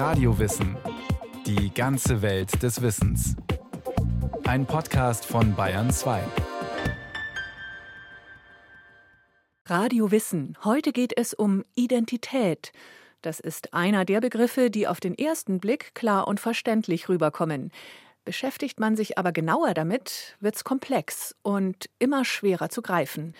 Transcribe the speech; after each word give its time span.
Radiowissen. 0.00 0.78
Die 1.44 1.74
ganze 1.74 2.22
Welt 2.22 2.62
des 2.62 2.80
Wissens. 2.80 3.36
Ein 4.44 4.64
Podcast 4.64 5.26
von 5.26 5.54
Bayern 5.54 5.90
2. 5.90 6.22
Radio 9.66 10.10
Wissen. 10.10 10.56
Heute 10.64 10.92
geht 10.92 11.12
es 11.18 11.34
um 11.34 11.66
Identität. 11.74 12.72
Das 13.20 13.40
ist 13.40 13.74
einer 13.74 14.06
der 14.06 14.22
Begriffe, 14.22 14.70
die 14.70 14.88
auf 14.88 15.00
den 15.00 15.18
ersten 15.18 15.60
Blick 15.60 15.94
klar 15.94 16.26
und 16.26 16.40
verständlich 16.40 17.10
rüberkommen. 17.10 17.70
Beschäftigt 18.24 18.80
man 18.80 18.96
sich 18.96 19.18
aber 19.18 19.32
genauer 19.32 19.74
damit, 19.74 20.34
wird's 20.40 20.64
komplex 20.64 21.36
und 21.42 21.90
immer 21.98 22.24
schwerer 22.24 22.70
zu 22.70 22.80
greifen. 22.80 23.34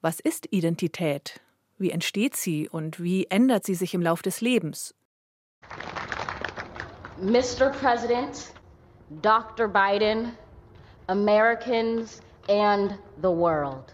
Was 0.00 0.20
ist 0.20 0.46
Identität? 0.52 1.40
Wie 1.76 1.90
entsteht 1.90 2.36
sie 2.36 2.68
und 2.68 3.02
wie 3.02 3.26
ändert 3.30 3.66
sie 3.66 3.74
sich 3.74 3.94
im 3.94 4.00
Lauf 4.00 4.22
des 4.22 4.40
Lebens? 4.40 4.94
Mr. 7.20 7.72
President, 7.72 8.52
Dr. 9.20 9.68
Biden, 9.68 10.32
Americans 11.08 12.20
and 12.48 12.98
the 13.18 13.30
world. 13.30 13.92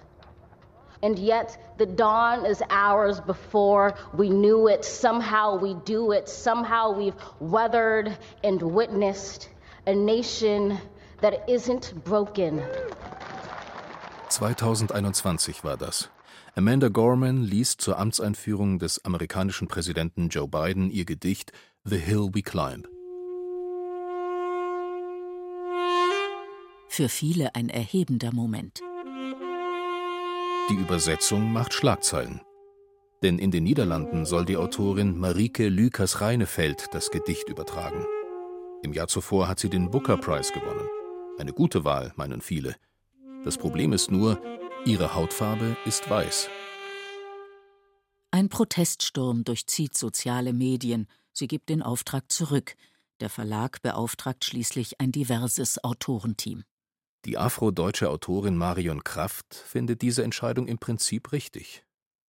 And 1.02 1.18
yet, 1.18 1.74
the 1.78 1.86
dawn 1.86 2.44
is 2.44 2.62
ours 2.70 3.20
before 3.20 3.94
we 4.14 4.28
knew 4.28 4.68
it. 4.68 4.84
Somehow 4.84 5.56
we 5.58 5.74
do 5.84 6.12
it. 6.12 6.28
Somehow 6.28 6.92
we've 6.92 7.14
weathered 7.40 8.16
and 8.44 8.60
witnessed 8.60 9.48
a 9.86 9.94
nation 9.94 10.78
that 11.20 11.48
isn't 11.48 11.92
broken. 12.04 12.62
2021 14.28 15.64
war 15.64 15.76
das. 15.76 16.08
Amanda 16.56 16.88
Gorman 16.88 17.44
liest 17.44 17.80
zur 17.80 17.98
Amtseinführung 17.98 18.78
des 18.78 19.04
amerikanischen 19.04 19.68
Präsidenten 19.68 20.28
Joe 20.28 20.48
Biden 20.48 20.90
ihr 20.90 21.04
Gedicht 21.04 21.52
The 21.84 21.98
Hill 21.98 22.30
We 22.34 22.42
Climb. 22.42 22.86
Für 27.00 27.08
viele 27.08 27.54
ein 27.54 27.70
erhebender 27.70 28.30
Moment. 28.30 28.82
Die 30.68 30.74
Übersetzung 30.74 31.50
macht 31.50 31.72
Schlagzeilen. 31.72 32.42
Denn 33.22 33.38
in 33.38 33.50
den 33.50 33.64
Niederlanden 33.64 34.26
soll 34.26 34.44
die 34.44 34.58
Autorin 34.58 35.16
Marike 35.16 35.70
Lükas 35.70 36.20
Reinefeld 36.20 36.88
das 36.92 37.10
Gedicht 37.10 37.48
übertragen. 37.48 38.04
Im 38.82 38.92
Jahr 38.92 39.08
zuvor 39.08 39.48
hat 39.48 39.60
sie 39.60 39.70
den 39.70 39.90
Booker 39.90 40.18
Prize 40.18 40.52
gewonnen. 40.52 40.86
Eine 41.38 41.54
gute 41.54 41.86
Wahl, 41.86 42.12
meinen 42.16 42.42
viele. 42.42 42.76
Das 43.44 43.56
Problem 43.56 43.94
ist 43.94 44.10
nur, 44.10 44.38
ihre 44.84 45.14
Hautfarbe 45.14 45.78
ist 45.86 46.10
weiß. 46.10 46.50
Ein 48.30 48.50
Proteststurm 48.50 49.44
durchzieht 49.44 49.96
soziale 49.96 50.52
Medien. 50.52 51.06
Sie 51.32 51.48
gibt 51.48 51.70
den 51.70 51.80
Auftrag 51.80 52.30
zurück. 52.30 52.74
Der 53.20 53.30
Verlag 53.30 53.80
beauftragt 53.80 54.44
schließlich 54.44 55.00
ein 55.00 55.12
diverses 55.12 55.82
Autorenteam. 55.82 56.64
Die 57.24 57.36
afrodeutsche 57.38 58.08
Autorin 58.08 58.56
Marion 58.56 59.04
Kraft 59.04 59.54
findet 59.54 60.02
diese 60.02 60.24
Entscheidung 60.24 60.66
im 60.68 60.78
Prinzip 60.78 61.32
richtig. 61.32 61.84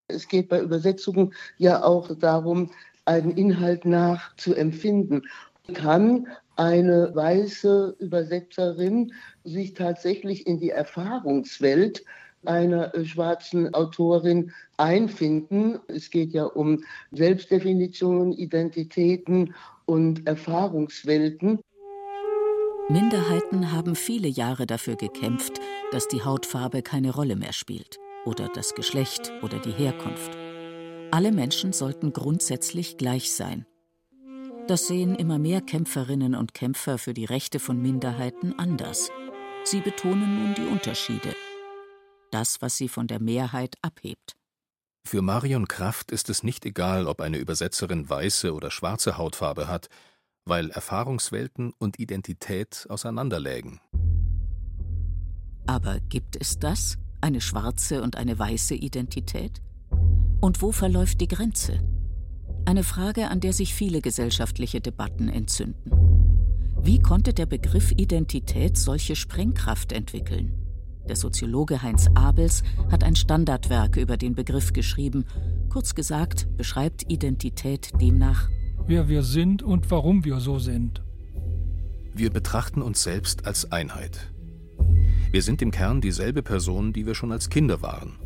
Es 0.08 0.27
geht 0.27 0.48
bei 0.48 0.60
Übersetzungen 0.60 1.33
ja 1.58 1.84
auch 1.84 2.10
darum, 2.19 2.70
einen 3.05 3.30
Inhalt 3.30 3.84
nachzuempfinden 3.84 5.22
kann 5.74 6.27
eine 6.56 7.14
weiße 7.14 7.96
Übersetzerin 7.98 9.12
sich 9.44 9.74
tatsächlich 9.74 10.46
in 10.46 10.58
die 10.58 10.70
Erfahrungswelt 10.70 12.05
einer 12.44 12.92
schwarzen 13.05 13.72
Autorin 13.74 14.52
einfinden. 14.77 15.78
Es 15.88 16.11
geht 16.11 16.33
ja 16.33 16.44
um 16.44 16.84
Selbstdefinitionen, 17.12 18.33
Identitäten 18.33 19.55
und 19.86 20.27
Erfahrungswelten. 20.27 21.61
Minderheiten 22.91 23.70
haben 23.70 23.94
viele 23.94 24.27
Jahre 24.27 24.66
dafür 24.66 24.96
gekämpft, 24.96 25.60
dass 25.92 26.08
die 26.08 26.24
Hautfarbe 26.24 26.83
keine 26.83 27.12
Rolle 27.14 27.36
mehr 27.36 27.52
spielt 27.52 27.98
oder 28.24 28.48
das 28.48 28.74
Geschlecht 28.74 29.30
oder 29.42 29.61
die 29.61 29.70
Herkunft. 29.70 30.36
Alle 31.12 31.30
Menschen 31.30 31.73
sollten 31.73 32.12
grundsätzlich 32.12 32.96
gleich 32.96 33.33
sein. 33.33 33.64
Das 34.67 34.89
sehen 34.89 35.14
immer 35.14 35.39
mehr 35.39 35.61
Kämpferinnen 35.61 36.34
und 36.34 36.52
Kämpfer 36.52 36.98
für 36.98 37.14
die 37.14 37.27
Rechte 37.27 37.61
von 37.61 37.80
Minderheiten 37.80 38.58
anders. 38.58 39.08
Sie 39.62 39.80
betonen 39.80 40.42
nun 40.42 40.55
die 40.57 40.67
Unterschiede. 40.67 41.36
Das, 42.33 42.61
was 42.61 42.77
sie 42.77 42.89
von 42.89 43.07
der 43.07 43.20
Mehrheit 43.20 43.77
abhebt. 43.83 44.34
Für 45.07 45.22
Marion 45.22 45.68
Kraft 45.68 46.11
ist 46.11 46.28
es 46.28 46.42
nicht 46.42 46.67
egal, 46.67 47.07
ob 47.07 47.20
eine 47.20 47.39
Übersetzerin 47.39 48.11
weiße 48.11 48.52
oder 48.52 48.72
schwarze 48.72 49.17
Hautfarbe 49.17 49.68
hat, 49.68 49.89
weil 50.45 50.70
Erfahrungswelten 50.70 51.73
und 51.78 51.98
Identität 51.98 52.86
auseinanderlägen. 52.89 53.80
Aber 55.67 56.01
gibt 56.08 56.36
es 56.40 56.58
das? 56.58 56.98
Eine 57.20 57.40
schwarze 57.40 58.02
und 58.02 58.17
eine 58.17 58.39
weiße 58.39 58.74
Identität? 58.74 59.61
Und 60.40 60.62
wo 60.62 60.73
verläuft 60.73 61.20
die 61.20 61.28
Grenze? 61.28 61.80
Eine 62.64 62.83
Frage, 62.83 63.28
an 63.28 63.40
der 63.40 63.52
sich 63.52 63.74
viele 63.74 64.01
gesellschaftliche 64.01 64.80
Debatten 64.80 65.28
entzünden. 65.28 65.92
Wie 66.83 66.98
konnte 66.98 67.34
der 67.34 67.46
Begriff 67.46 67.92
Identität 67.92 68.78
solche 68.78 69.17
Sprengkraft 69.17 69.92
entwickeln? 69.92 70.61
Der 71.08 71.17
Soziologe 71.17 71.83
Heinz 71.83 72.08
Abels 72.14 72.62
hat 72.90 73.05
ein 73.05 73.17
Standardwerk 73.17 73.96
über 73.96 74.17
den 74.17 74.34
Begriff 74.34 74.72
geschrieben. 74.72 75.24
Kurz 75.68 75.95
gesagt 75.95 76.46
beschreibt 76.57 77.11
Identität 77.11 77.90
demnach, 78.01 78.48
wer 78.90 79.08
wir 79.08 79.23
sind 79.23 79.62
und 79.62 79.89
warum 79.92 80.24
wir 80.24 80.40
so 80.40 80.58
sind. 80.58 81.01
Wir 82.12 82.30
betrachten 82.30 82.83
uns 82.83 83.05
selbst 83.05 83.46
als 83.46 83.70
Einheit. 83.70 84.33
Wir 85.30 85.42
sind 85.42 85.62
im 85.62 85.70
Kern 85.70 86.01
dieselbe 86.01 86.42
Person, 86.42 86.92
die 86.92 87.06
wir 87.06 87.14
schon 87.14 87.30
als 87.30 87.51
Kinder 87.51 87.83
waren. 87.83 88.18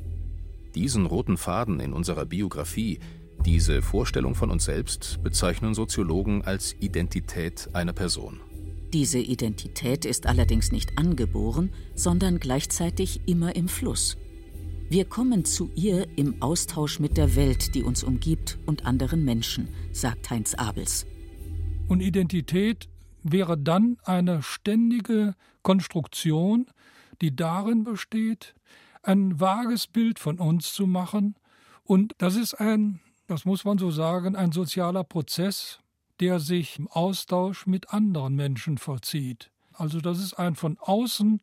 Diesen 0.74 1.04
roten 1.04 1.36
Faden 1.36 1.80
in 1.80 1.92
unserer 1.92 2.24
Biografie, 2.24 2.98
diese 3.44 3.82
Vorstellung 3.82 4.34
von 4.34 4.50
uns 4.50 4.64
selbst 4.64 5.22
bezeichnen 5.22 5.74
Soziologen 5.74 6.42
als 6.42 6.74
Identität 6.80 7.68
einer 7.74 7.92
Person. 7.92 8.40
Diese 8.94 9.18
Identität 9.18 10.06
ist 10.06 10.26
allerdings 10.26 10.72
nicht 10.72 10.96
angeboren, 10.96 11.74
sondern 11.94 12.38
gleichzeitig 12.38 13.20
immer 13.26 13.54
im 13.54 13.68
Fluss. 13.68 14.16
Wir 14.88 15.04
kommen 15.04 15.44
zu 15.44 15.70
ihr 15.74 16.06
im 16.16 16.42
Austausch 16.42 17.00
mit 17.00 17.16
der 17.16 17.36
Welt, 17.36 17.74
die 17.74 17.82
uns 17.82 18.04
umgibt 18.04 18.58
und 18.66 18.86
anderen 18.86 19.24
Menschen, 19.24 19.68
sagt 19.92 20.30
Heinz 20.30 20.54
Abels. 20.54 21.06
Und 21.88 22.00
Identität 22.00 22.88
wäre 23.22 23.58
dann 23.58 23.98
eine 24.04 24.42
ständige 24.42 25.34
Konstruktion, 25.62 26.66
die 27.20 27.34
darin 27.34 27.84
besteht, 27.84 28.54
ein 29.02 29.40
vages 29.40 29.86
Bild 29.86 30.18
von 30.18 30.38
uns 30.38 30.72
zu 30.72 30.86
machen. 30.86 31.34
Und 31.82 32.12
das 32.18 32.36
ist 32.36 32.54
ein 32.54 33.00
das 33.26 33.44
muss 33.44 33.64
man 33.64 33.78
so 33.78 33.90
sagen, 33.90 34.36
ein 34.36 34.52
sozialer 34.52 35.04
Prozess, 35.04 35.78
der 36.20 36.40
sich 36.40 36.78
im 36.78 36.88
Austausch 36.88 37.66
mit 37.66 37.92
anderen 37.92 38.34
Menschen 38.34 38.78
vollzieht. 38.78 39.50
Also 39.72 40.00
das 40.00 40.20
ist 40.20 40.34
ein 40.34 40.54
von 40.54 40.78
außen 40.78 41.40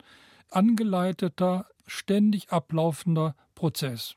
angeleiteter, 0.51 1.67
ständig 1.87 2.51
ablaufender 2.51 3.35
Prozess. 3.55 4.15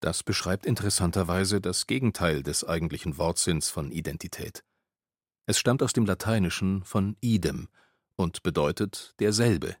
Das 0.00 0.22
beschreibt 0.22 0.66
interessanterweise 0.66 1.60
das 1.60 1.86
Gegenteil 1.86 2.42
des 2.42 2.64
eigentlichen 2.64 3.18
Wortsinns 3.18 3.70
von 3.70 3.90
Identität. 3.90 4.62
Es 5.46 5.58
stammt 5.58 5.82
aus 5.82 5.92
dem 5.92 6.06
Lateinischen 6.06 6.82
von 6.84 7.16
idem 7.20 7.68
und 8.16 8.42
bedeutet 8.42 9.14
derselbe. 9.20 9.76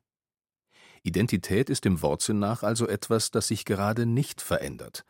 Identität 1.02 1.70
ist 1.70 1.84
dem 1.84 2.02
Wortsinn 2.02 2.38
nach 2.38 2.62
also 2.62 2.88
etwas, 2.88 3.30
das 3.30 3.48
sich 3.48 3.64
gerade 3.64 4.06
nicht 4.06 4.40
verändert, 4.40 5.04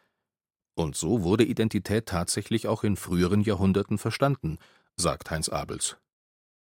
und 0.77 0.95
so 0.95 1.23
wurde 1.23 1.45
Identität 1.45 2.07
tatsächlich 2.07 2.69
auch 2.69 2.85
in 2.85 2.97
früheren 2.97 3.41
Jahrhunderten 3.41 3.97
verstanden, 3.97 4.59
sagt 4.95 5.31
Heinz 5.31 5.49
Abels. 5.49 5.97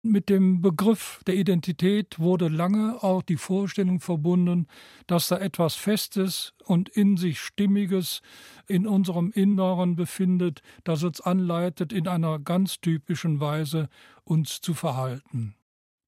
Mit 0.04 0.30
dem 0.30 0.62
Begriff 0.62 1.22
der 1.28 1.36
Identität 1.36 2.18
wurde 2.18 2.48
lange 2.48 3.04
auch 3.04 3.22
die 3.22 3.38
Vorstellung 3.38 4.00
verbunden, 4.00 4.66
dass 5.06 5.28
da 5.28 5.38
etwas 5.38 5.76
Festes 5.76 6.54
und 6.66 6.90
in 6.90 7.18
sich 7.18 7.40
Stimmiges 7.40 8.22
in 8.66 8.88
unserem 8.88 9.32
Inneren 9.32 9.96
befindet, 9.96 10.64
das 10.84 11.04
uns 11.04 11.22
anleitet, 11.22 11.94
in 11.94 12.08
einer 12.08 12.40
ganz 12.40 12.82
typischen 12.82 13.40
Weise 13.40 13.90
uns 14.24 14.60
zu 14.60 14.74
verhalten. 14.74 15.54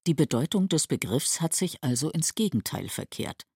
Die 0.08 0.14
Bedeutung 0.14 0.68
des 0.68 0.88
Begriffs 0.88 1.40
hat 1.40 1.54
sich 1.54 1.84
also 1.84 2.10
ins 2.10 2.34
Gegenteil 2.34 2.88
verkehrt. 2.88 3.46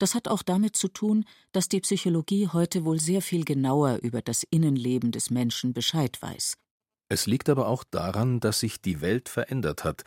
Das 0.00 0.16
hat 0.16 0.26
auch 0.26 0.42
damit 0.42 0.76
zu 0.76 0.88
tun, 0.88 1.24
dass 1.52 1.68
die 1.68 1.80
Psychologie 1.80 2.48
heute 2.48 2.84
wohl 2.84 2.98
sehr 2.98 3.22
viel 3.22 3.44
genauer 3.44 4.00
über 4.02 4.20
das 4.20 4.42
Innenleben 4.50 5.12
des 5.12 5.30
Menschen 5.30 5.72
Bescheid 5.72 6.20
weiß. 6.20 6.56
Es 7.08 7.26
liegt 7.26 7.48
aber 7.48 7.68
auch 7.68 7.84
daran, 7.84 8.40
dass 8.40 8.60
sich 8.60 8.80
die 8.80 9.00
Welt 9.00 9.28
verändert 9.28 9.84
hat 9.84 10.02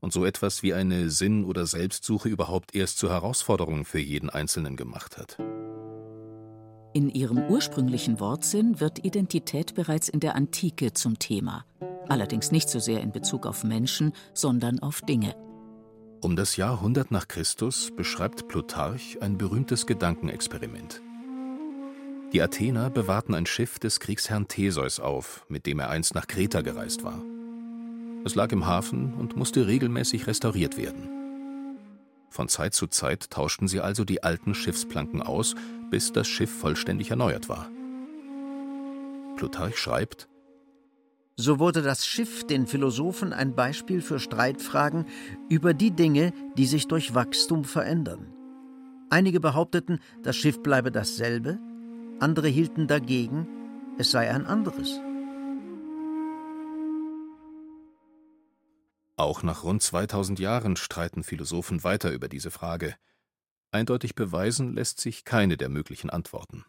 und 0.00 0.12
so 0.12 0.24
etwas 0.24 0.62
wie 0.62 0.74
eine 0.74 1.10
Sinn- 1.10 1.44
oder 1.44 1.66
Selbstsuche 1.66 2.28
überhaupt 2.28 2.74
erst 2.74 2.98
zur 2.98 3.10
Herausforderung 3.10 3.84
für 3.84 4.00
jeden 4.00 4.30
Einzelnen 4.30 4.76
gemacht 4.76 5.16
hat. 5.16 5.38
In 6.92 7.08
ihrem 7.08 7.38
ursprünglichen 7.48 8.18
Wortsinn 8.18 8.80
wird 8.80 9.04
Identität 9.04 9.76
bereits 9.76 10.08
in 10.08 10.18
der 10.18 10.34
Antike 10.34 10.92
zum 10.92 11.18
Thema. 11.18 11.64
allerdings 12.08 12.50
nicht 12.50 12.68
so 12.68 12.80
sehr 12.80 13.02
in 13.02 13.12
Bezug 13.12 13.46
auf 13.46 13.62
Menschen, 13.62 14.12
sondern 14.34 14.80
auf 14.80 15.00
Dinge. 15.00 15.36
Um 16.20 16.34
das 16.34 16.56
Jahr 16.56 16.78
100 16.78 17.12
nach 17.12 17.28
Christus 17.28 17.92
beschreibt 17.96 18.48
Plutarch 18.48 19.18
ein 19.20 19.38
berühmtes 19.38 19.86
Gedankenexperiment. 19.86 21.00
Die 22.32 22.40
Athener 22.40 22.90
bewahrten 22.90 23.34
ein 23.34 23.46
Schiff 23.46 23.80
des 23.80 23.98
Kriegsherrn 23.98 24.46
Theseus 24.46 25.00
auf, 25.00 25.44
mit 25.48 25.66
dem 25.66 25.80
er 25.80 25.90
einst 25.90 26.14
nach 26.14 26.28
Kreta 26.28 26.60
gereist 26.60 27.02
war. 27.02 27.20
Es 28.24 28.36
lag 28.36 28.52
im 28.52 28.66
Hafen 28.66 29.14
und 29.14 29.36
musste 29.36 29.66
regelmäßig 29.66 30.28
restauriert 30.28 30.76
werden. 30.76 31.08
Von 32.28 32.48
Zeit 32.48 32.74
zu 32.74 32.86
Zeit 32.86 33.30
tauschten 33.30 33.66
sie 33.66 33.80
also 33.80 34.04
die 34.04 34.22
alten 34.22 34.54
Schiffsplanken 34.54 35.22
aus, 35.22 35.56
bis 35.90 36.12
das 36.12 36.28
Schiff 36.28 36.50
vollständig 36.50 37.10
erneuert 37.10 37.48
war. 37.48 37.68
Plutarch 39.36 39.78
schreibt, 39.78 40.28
so 41.36 41.58
wurde 41.58 41.80
das 41.82 42.06
Schiff 42.06 42.46
den 42.46 42.66
Philosophen 42.66 43.32
ein 43.32 43.56
Beispiel 43.56 44.02
für 44.02 44.20
Streitfragen 44.20 45.06
über 45.48 45.72
die 45.72 45.90
Dinge, 45.90 46.32
die 46.56 46.66
sich 46.66 46.86
durch 46.86 47.14
Wachstum 47.14 47.64
verändern. 47.64 48.26
Einige 49.08 49.40
behaupteten, 49.40 50.00
das 50.22 50.36
Schiff 50.36 50.62
bleibe 50.62 50.92
dasselbe, 50.92 51.58
andere 52.20 52.48
hielten 52.48 52.86
dagegen, 52.86 53.46
es 53.98 54.10
sei 54.10 54.30
ein 54.30 54.46
anderes. 54.46 55.00
Auch 59.16 59.42
nach 59.42 59.64
rund 59.64 59.82
2000 59.82 60.38
Jahren 60.38 60.76
streiten 60.76 61.22
Philosophen 61.24 61.84
weiter 61.84 62.10
über 62.10 62.28
diese 62.28 62.50
Frage. 62.50 62.94
Eindeutig 63.70 64.14
beweisen 64.14 64.72
lässt 64.72 65.00
sich 65.00 65.24
keine 65.24 65.56
der 65.56 65.68
möglichen 65.68 66.10
Antworten. 66.10 66.64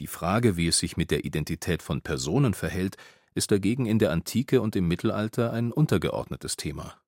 Die 0.00 0.08
Frage, 0.08 0.56
wie 0.56 0.68
es 0.68 0.78
sich 0.78 0.96
mit 0.96 1.10
der 1.10 1.24
Identität 1.24 1.82
von 1.82 2.02
Personen 2.02 2.52
verhält, 2.52 2.96
ist 3.34 3.50
dagegen 3.50 3.86
in 3.86 3.98
der 3.98 4.10
Antike 4.10 4.60
und 4.60 4.76
im 4.76 4.88
Mittelalter 4.88 5.52
ein 5.52 5.72
untergeordnetes 5.72 6.56
Thema. 6.56 7.00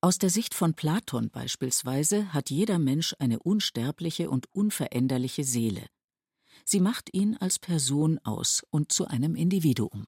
Aus 0.00 0.18
der 0.18 0.30
Sicht 0.30 0.54
von 0.54 0.74
Platon 0.74 1.30
beispielsweise 1.30 2.32
hat 2.32 2.50
jeder 2.50 2.78
Mensch 2.78 3.14
eine 3.18 3.38
unsterbliche 3.38 4.30
und 4.30 4.46
unveränderliche 4.52 5.44
Seele. 5.44 5.86
Sie 6.68 6.80
macht 6.80 7.14
ihn 7.14 7.36
als 7.36 7.60
Person 7.60 8.18
aus 8.24 8.66
und 8.70 8.90
zu 8.90 9.06
einem 9.06 9.36
Individuum. 9.36 10.04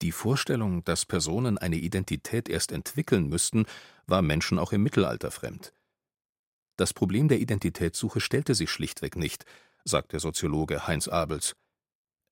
Die 0.00 0.10
Vorstellung, 0.10 0.82
dass 0.84 1.04
Personen 1.04 1.58
eine 1.58 1.76
Identität 1.76 2.48
erst 2.48 2.72
entwickeln 2.72 3.28
müssten, 3.28 3.66
war 4.06 4.22
Menschen 4.22 4.58
auch 4.58 4.72
im 4.72 4.82
Mittelalter 4.82 5.30
fremd. 5.30 5.74
Das 6.76 6.94
Problem 6.94 7.28
der 7.28 7.40
Identitätssuche 7.40 8.20
stellte 8.20 8.54
sich 8.54 8.70
schlichtweg 8.70 9.16
nicht, 9.16 9.44
sagt 9.84 10.12
der 10.12 10.20
Soziologe 10.20 10.86
Heinz 10.86 11.08
Abels. 11.08 11.56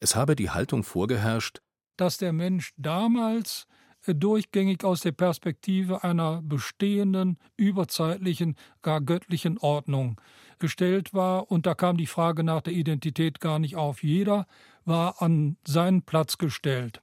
Es 0.00 0.16
habe 0.16 0.36
die 0.36 0.50
Haltung 0.50 0.82
vorgeherrscht, 0.82 1.60
dass 1.98 2.16
der 2.16 2.32
Mensch 2.32 2.72
damals 2.78 3.66
äh, 4.06 4.14
durchgängig 4.14 4.84
aus 4.84 5.02
der 5.02 5.12
Perspektive 5.12 6.02
einer 6.02 6.40
bestehenden, 6.40 7.36
überzeitlichen, 7.58 8.56
gar 8.80 9.02
göttlichen 9.02 9.58
Ordnung 9.58 10.18
gestellt 10.60 11.12
war, 11.12 11.50
und 11.50 11.66
da 11.66 11.74
kam 11.74 11.96
die 11.96 12.06
Frage 12.06 12.44
nach 12.44 12.60
der 12.60 12.72
Identität 12.72 13.40
gar 13.40 13.58
nicht 13.58 13.76
auf. 13.76 14.02
Jeder 14.02 14.46
war 14.84 15.20
an 15.20 15.56
seinen 15.66 16.02
Platz 16.02 16.38
gestellt. 16.38 17.02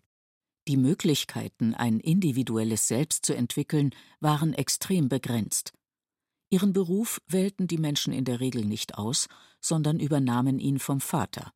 Die 0.67 0.77
Möglichkeiten, 0.77 1.73
ein 1.73 1.99
individuelles 1.99 2.87
Selbst 2.87 3.25
zu 3.25 3.33
entwickeln, 3.33 3.91
waren 4.19 4.53
extrem 4.53 5.09
begrenzt. 5.09 5.73
Ihren 6.49 6.73
Beruf 6.73 7.21
wählten 7.27 7.67
die 7.67 7.77
Menschen 7.77 8.13
in 8.13 8.25
der 8.25 8.39
Regel 8.39 8.65
nicht 8.65 8.97
aus, 8.97 9.27
sondern 9.59 9.99
übernahmen 9.99 10.59
ihn 10.59 10.79
vom 10.79 11.01
Vater. 11.01 11.51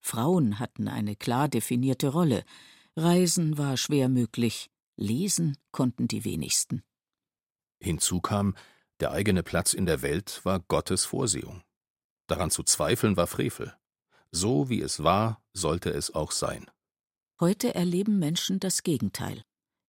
Frauen 0.00 0.58
hatten 0.58 0.88
eine 0.88 1.16
klar 1.16 1.48
definierte 1.48 2.08
Rolle, 2.08 2.44
Reisen 2.96 3.58
war 3.58 3.76
schwer 3.76 4.08
möglich, 4.08 4.70
lesen 4.96 5.56
konnten 5.72 6.08
die 6.08 6.24
wenigsten. 6.24 6.82
Hinzu 7.80 8.20
kam, 8.20 8.54
der 9.00 9.12
eigene 9.12 9.42
Platz 9.42 9.72
in 9.72 9.86
der 9.86 10.02
Welt 10.02 10.40
war 10.44 10.60
Gottes 10.60 11.04
Vorsehung. 11.04 11.62
Daran 12.26 12.50
zu 12.50 12.62
zweifeln 12.62 13.16
war 13.16 13.26
Frevel. 13.26 13.74
So 14.30 14.68
wie 14.68 14.80
es 14.80 15.02
war, 15.02 15.42
sollte 15.52 15.90
es 15.90 16.14
auch 16.14 16.30
sein. 16.30 16.70
Heute 17.40 17.74
erleben 17.74 18.18
Menschen 18.18 18.60
das 18.60 18.82
Gegenteil. 18.82 19.42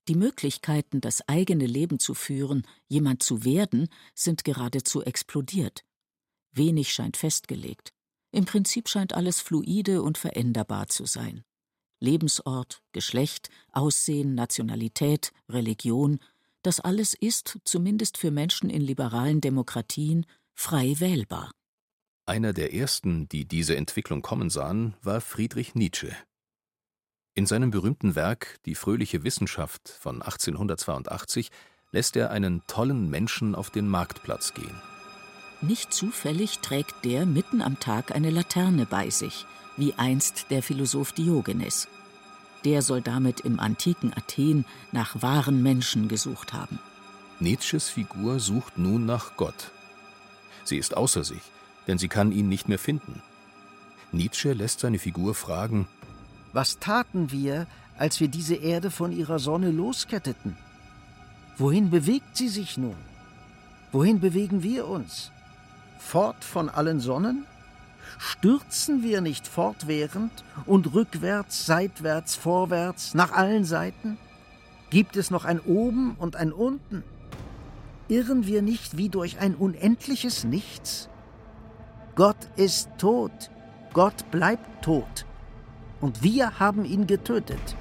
Die 0.08 0.16
Möglichkeiten, 0.16 1.00
das 1.00 1.28
eigene 1.28 1.66
Leben 1.66 2.00
zu 2.00 2.14
führen, 2.14 2.66
jemand 2.88 3.22
zu 3.22 3.44
werden, 3.44 3.90
sind 4.16 4.44
geradezu 4.44 5.04
explodiert. 5.04 5.86
Wenig 6.52 6.92
scheint 6.92 7.18
festgelegt. 7.18 7.94
Im 8.32 8.46
Prinzip 8.46 8.90
scheint 8.90 9.14
alles 9.14 9.42
fluide 9.42 10.02
und 10.02 10.18
veränderbar 10.18 10.88
zu 10.88 11.06
sein. 11.06 11.44
Lebensort, 12.00 12.82
Geschlecht, 12.94 13.50
Aussehen, 13.72 14.34
Nationalität, 14.34 15.32
Religion, 15.48 16.20
das 16.62 16.80
alles 16.80 17.14
ist, 17.14 17.60
zumindest 17.64 18.18
für 18.18 18.32
Menschen 18.32 18.70
in 18.70 18.82
liberalen 18.82 19.42
Demokratien, 19.42 20.26
frei 20.54 20.96
wählbar. 21.00 21.52
Einer 22.26 22.54
der 22.54 22.74
ersten, 22.74 23.28
die 23.30 23.48
diese 23.48 23.76
Entwicklung 23.76 24.22
kommen 24.22 24.50
sahen, 24.50 24.96
war 25.02 25.22
Friedrich 25.22 25.76
Nietzsche. 25.76 26.16
In 27.34 27.46
seinem 27.46 27.72
berühmten 27.72 28.16
Werk 28.16 28.60
Die 28.66 28.76
fröhliche 28.76 29.24
Wissenschaft 29.24 29.90
von 29.90 30.22
1882 30.22 31.50
lässt 31.92 32.16
er 32.16 32.32
einen 32.32 32.62
tollen 32.68 33.10
Menschen 33.10 33.56
auf 33.56 33.70
den 33.70 33.88
Marktplatz 33.88 34.54
gehen. 34.54 34.82
Nicht 35.62 35.94
zufällig 35.94 36.60
trägt 36.60 37.06
der 37.06 37.26
mitten 37.26 37.62
am 37.62 37.80
Tag 37.80 38.14
eine 38.14 38.30
Laterne 38.30 38.86
bei 38.86 39.10
sich– 39.10 39.46
wie 39.78 39.94
einst 39.94 40.48
der 40.50 40.62
Philosoph 40.62 41.12
Diogenes. 41.14 41.88
Der 42.64 42.82
soll 42.82 43.02
damit 43.02 43.40
im 43.42 43.60
antiken 43.60 44.14
Athen 44.14 44.66
nach 44.92 45.22
wahren 45.22 45.64
Menschen 45.64 46.08
gesucht 46.08 46.54
haben. 46.54 46.80
Nietzsches 47.40 47.90
Figur 47.90 48.40
sucht 48.40 48.78
nun 48.78 49.06
nach 49.06 49.36
Gott. 49.36 49.72
Sie 50.64 50.78
ist 50.78 50.96
außer 50.96 51.24
sich, 51.24 51.42
denn 51.88 51.98
sie 51.98 52.08
kann 52.08 52.32
ihn 52.32 52.50
nicht 52.50 52.70
mehr 52.70 52.78
finden. 52.78 53.22
Nietzsche 54.12 54.54
lässt 54.54 54.82
seine 54.82 55.00
Figur 55.00 55.34
fragen: 55.34 55.88
Was 56.54 56.78
taten 56.80 57.32
wir, 57.32 57.66
als 57.98 58.20
wir 58.20 58.28
diese 58.28 58.56
Erde 58.56 58.92
von 58.92 59.12
ihrer 59.12 59.40
Sonne 59.40 59.72
losketteten? 59.72 60.56
Wohin 61.58 61.90
bewegt 61.90 62.38
sie 62.38 62.50
sich 62.50 62.78
nun? 62.78 62.96
Wohin 63.92 64.20
bewegen 64.20 64.64
wir 64.64 64.88
uns? 64.88 65.32
Fort 66.00 66.44
von 66.44 66.70
allen 66.70 67.00
Sonnen? 67.00 67.46
Stürzen 68.18 69.04
wir 69.04 69.22
nicht 69.22 69.48
fortwährend 69.48 70.32
und 70.66 70.94
rückwärts, 70.94 71.66
seitwärts, 71.66 72.36
vorwärts, 72.36 73.14
nach 73.14 73.32
allen 73.32 73.66
Seiten? 73.66 74.18
Gibt 74.90 75.16
es 75.16 75.32
noch 75.32 75.46
ein 75.46 75.60
Oben 75.60 76.16
und 76.16 76.36
ein 76.36 76.52
Unten? 76.52 77.04
Irren 78.08 78.46
wir 78.46 78.62
nicht 78.62 78.98
wie 78.98 79.10
durch 79.10 79.40
ein 79.40 79.56
unendliches 79.56 80.44
Nichts? 80.44 81.10
Gott 82.16 82.50
ist 82.58 82.90
tot, 82.98 83.50
Gott 83.94 84.30
bleibt 84.32 84.84
tot, 84.84 85.26
und 86.02 86.22
wir 86.24 86.60
haben 86.60 86.84
ihn 86.84 87.08
getötet. 87.08 87.78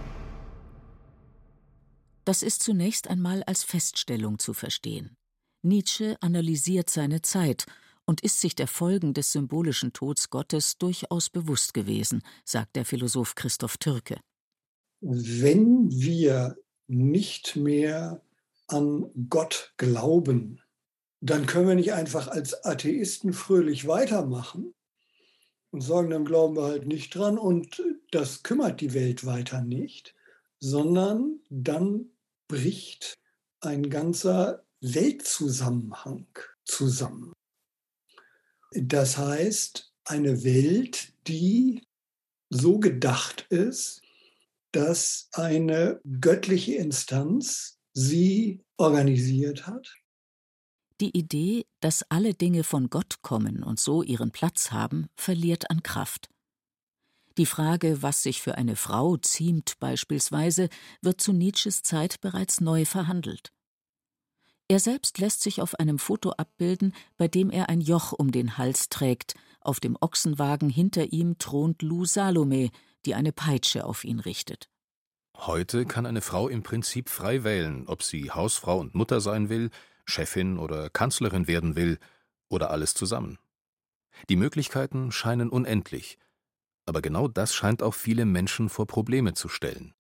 Das 2.25 2.43
ist 2.43 2.63
zunächst 2.63 3.09
einmal 3.09 3.43
als 3.43 3.65
Feststellung 3.65 4.39
zu 4.39 4.55
verstehen. 4.55 5.17
Nietzsche 5.63 6.17
analysiert 6.21 6.89
seine 6.91 7.23
Zeit 7.23 7.67
und 8.11 8.23
ist 8.23 8.41
sich 8.41 8.57
der 8.57 8.67
Folgen 8.67 9.15
des 9.15 9.31
symbolischen 9.31 9.93
Tods 9.93 10.31
Gottes 10.31 10.79
durchaus 10.79 11.31
bewusst 11.31 11.75
gewesen, 11.75 12.25
sagt 12.45 12.75
der 12.75 12.85
Philosoph 12.85 13.37
Christoph 13.37 13.79
Türke. 13.79 14.19
Wenn 15.01 15.89
wir 15.93 16.57
nicht 16.89 17.55
mehr 17.55 18.21
an 18.67 19.13
Gott 19.29 19.75
glauben, 19.77 20.61
dann 21.21 21.47
können 21.47 21.69
wir 21.69 21.77
nicht 21.77 21.93
einfach 21.93 22.27
als 22.27 22.65
Atheisten 22.65 23.33
fröhlich 23.33 23.87
weitermachen 23.87 24.75
und 25.71 25.81
sagen, 25.81 26.11
dann 26.11 26.25
glauben 26.25 26.57
wir 26.57 26.65
halt 26.65 26.89
nicht 26.89 27.15
dran 27.15 27.39
und 27.39 27.81
das 28.11 28.43
kümmert 28.43 28.81
die 28.81 28.93
Welt 28.93 29.25
weiter 29.25 29.63
nicht, 29.63 30.17
sondern 30.59 31.39
dann 31.49 32.11
bricht 32.49 33.21
ein 33.61 33.89
ganzer 33.89 34.65
Weltzusammenhang 34.81 36.27
zusammen. 36.65 37.33
Das 38.73 39.19
heißt, 39.19 39.93
eine 40.05 40.45
Welt, 40.45 41.13
die 41.27 41.83
so 42.51 42.79
gedacht 42.79 43.47
ist, 43.51 44.03
dass 44.73 45.29
eine 45.33 46.01
göttliche 46.21 46.75
Instanz 46.75 47.79
sie 47.93 48.63
organisiert 48.77 49.67
hat. 49.67 49.97
Die 51.01 51.17
Idee, 51.17 51.67
dass 51.81 52.05
alle 52.11 52.35
Dinge 52.35 52.63
von 52.63 52.91
Gott 52.91 53.23
kommen 53.23 53.63
und 53.63 53.81
so 53.81 54.03
ihren 54.03 54.31
Platz 54.31 54.71
haben, 54.71 55.09
verliert 55.17 55.71
an 55.71 55.83
Kraft. 55.83 56.29
Die 57.39 57.47
Frage, 57.47 58.03
was 58.03 58.23
sich 58.23 58.43
für 58.43 58.57
eine 58.57 58.77
Frau 58.77 59.17
ziemt 59.17 59.79
beispielsweise, 59.81 60.69
wird 61.01 61.21
zu 61.21 61.33
Nietzsches 61.33 61.83
Zeit 61.83 62.21
bereits 62.21 62.61
neu 62.61 62.85
verhandelt. 62.85 63.53
Er 64.71 64.79
selbst 64.79 65.19
lässt 65.19 65.43
sich 65.43 65.61
auf 65.61 65.75
einem 65.81 65.99
Foto 65.99 66.31
abbilden, 66.31 66.95
bei 67.17 67.27
dem 67.27 67.51
er 67.51 67.69
ein 67.69 67.81
Joch 67.81 68.13
um 68.13 68.31
den 68.31 68.57
Hals 68.57 68.89
trägt. 68.89 69.35
Auf 69.61 69.81
dem 69.81 69.99
Ochsenwagen 70.01 70.71
hinter 70.71 71.13
ihm 71.13 71.39
thront 71.39 71.83
Lou 71.83 72.05
Salome, 72.05 72.71
die 73.05 73.17
eine 73.17 73.33
Peitsche 73.33 73.85
auf 73.85 74.05
ihn 74.05 74.21
richtet. 74.21 74.71
Heute 75.37 75.87
kann 75.87 76.07
eine 76.07 76.21
Frau 76.21 76.47
im 76.47 76.63
Prinzip 76.63 77.09
frei 77.09 77.43
wählen, 77.43 77.89
ob 77.89 78.05
sie 78.05 78.31
Hausfrau 78.31 78.79
und 78.79 78.95
Mutter 78.95 79.21
sein 79.21 79.49
will, 79.49 79.71
Chefin 80.05 80.57
oder 80.57 80.89
Kanzlerin 80.89 81.49
werden 81.49 81.75
will 81.75 81.99
oder 82.49 82.71
alles 82.71 82.95
zusammen. 82.95 83.39
Die 84.29 84.37
Möglichkeiten 84.37 85.11
scheinen 85.11 85.51
unendlich, 85.51 86.17
aber 86.87 87.03
genau 87.03 87.27
das 87.27 87.57
scheint 87.57 87.83
auch 87.83 87.95
viele 87.95 88.25
Menschen 88.25 88.69
vor 88.69 88.87
Probleme 88.87 89.35
zu 89.35 89.49
stellen. 89.49 89.95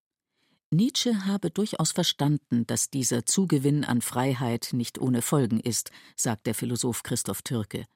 Nietzsche 0.72 1.26
habe 1.26 1.50
durchaus 1.50 1.90
verstanden, 1.90 2.64
dass 2.66 2.90
dieser 2.90 3.26
Zugewinn 3.26 3.84
an 3.84 4.00
Freiheit 4.00 4.68
nicht 4.72 5.00
ohne 5.00 5.20
Folgen 5.20 5.58
ist, 5.58 5.90
sagt 6.16 6.46
der 6.46 6.54
Philosoph 6.54 7.02
Christoph 7.02 7.42
Türke. 7.42 7.86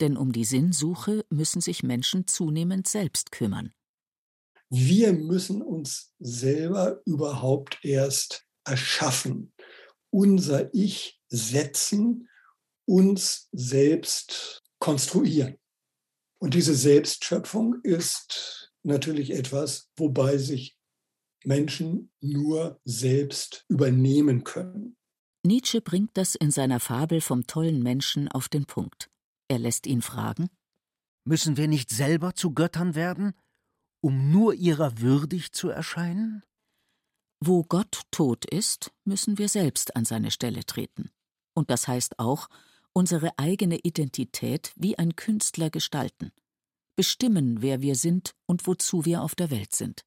Denn 0.00 0.18
um 0.18 0.32
die 0.32 0.44
Sinnsuche 0.44 1.24
müssen 1.30 1.62
sich 1.62 1.82
Menschen 1.82 2.26
zunehmend 2.26 2.86
selbst 2.88 3.32
kümmern. 3.32 3.72
Wir 4.68 5.14
müssen 5.14 5.62
uns 5.62 6.12
selber 6.18 7.00
überhaupt 7.06 7.78
erst 7.82 8.46
erschaffen, 8.64 9.52
unser 10.10 10.72
Ich 10.74 11.20
setzen, 11.28 12.28
uns 12.84 13.48
selbst 13.52 14.62
konstruieren. 14.78 15.56
Und 16.38 16.54
diese 16.54 16.74
Selbstschöpfung 16.74 17.80
ist 17.82 18.72
natürlich 18.82 19.30
etwas, 19.30 19.90
wobei 19.96 20.36
sich 20.38 20.79
Menschen 21.44 22.10
nur 22.20 22.80
selbst 22.84 23.64
übernehmen 23.68 24.44
können. 24.44 24.96
Nietzsche 25.42 25.80
bringt 25.80 26.10
das 26.14 26.34
in 26.34 26.50
seiner 26.50 26.80
Fabel 26.80 27.20
vom 27.20 27.46
tollen 27.46 27.82
Menschen 27.82 28.28
auf 28.28 28.48
den 28.48 28.66
Punkt. 28.66 29.10
Er 29.48 29.58
lässt 29.58 29.86
ihn 29.86 30.02
fragen 30.02 30.48
Müssen 31.24 31.56
wir 31.56 31.68
nicht 31.68 31.90
selber 31.90 32.34
zu 32.34 32.54
Göttern 32.54 32.94
werden, 32.94 33.34
um 34.02 34.30
nur 34.30 34.54
ihrer 34.54 34.98
würdig 34.98 35.52
zu 35.52 35.68
erscheinen? 35.68 36.42
Wo 37.40 37.62
Gott 37.62 38.02
tot 38.10 38.44
ist, 38.44 38.92
müssen 39.04 39.38
wir 39.38 39.48
selbst 39.48 39.96
an 39.96 40.04
seine 40.04 40.30
Stelle 40.30 40.64
treten. 40.64 41.10
Und 41.54 41.70
das 41.70 41.88
heißt 41.88 42.18
auch, 42.18 42.48
unsere 42.92 43.38
eigene 43.38 43.78
Identität 43.78 44.72
wie 44.76 44.98
ein 44.98 45.16
Künstler 45.16 45.70
gestalten, 45.70 46.32
bestimmen, 46.96 47.62
wer 47.62 47.80
wir 47.80 47.96
sind 47.96 48.34
und 48.46 48.66
wozu 48.66 49.04
wir 49.04 49.22
auf 49.22 49.34
der 49.34 49.50
Welt 49.50 49.74
sind. 49.74 50.04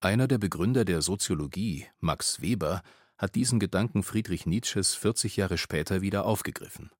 Einer 0.00 0.28
der 0.28 0.38
Begründer 0.38 0.84
der 0.84 1.00
Soziologie, 1.00 1.86
Max 2.00 2.40
Weber, 2.40 2.82
hat 3.16 3.34
diesen 3.34 3.58
Gedanken 3.58 4.02
Friedrich 4.02 4.44
Nietzsches 4.44 4.94
40 4.94 5.36
Jahre 5.36 5.56
später 5.56 6.02
wieder 6.02 6.26
aufgegriffen. 6.26 6.90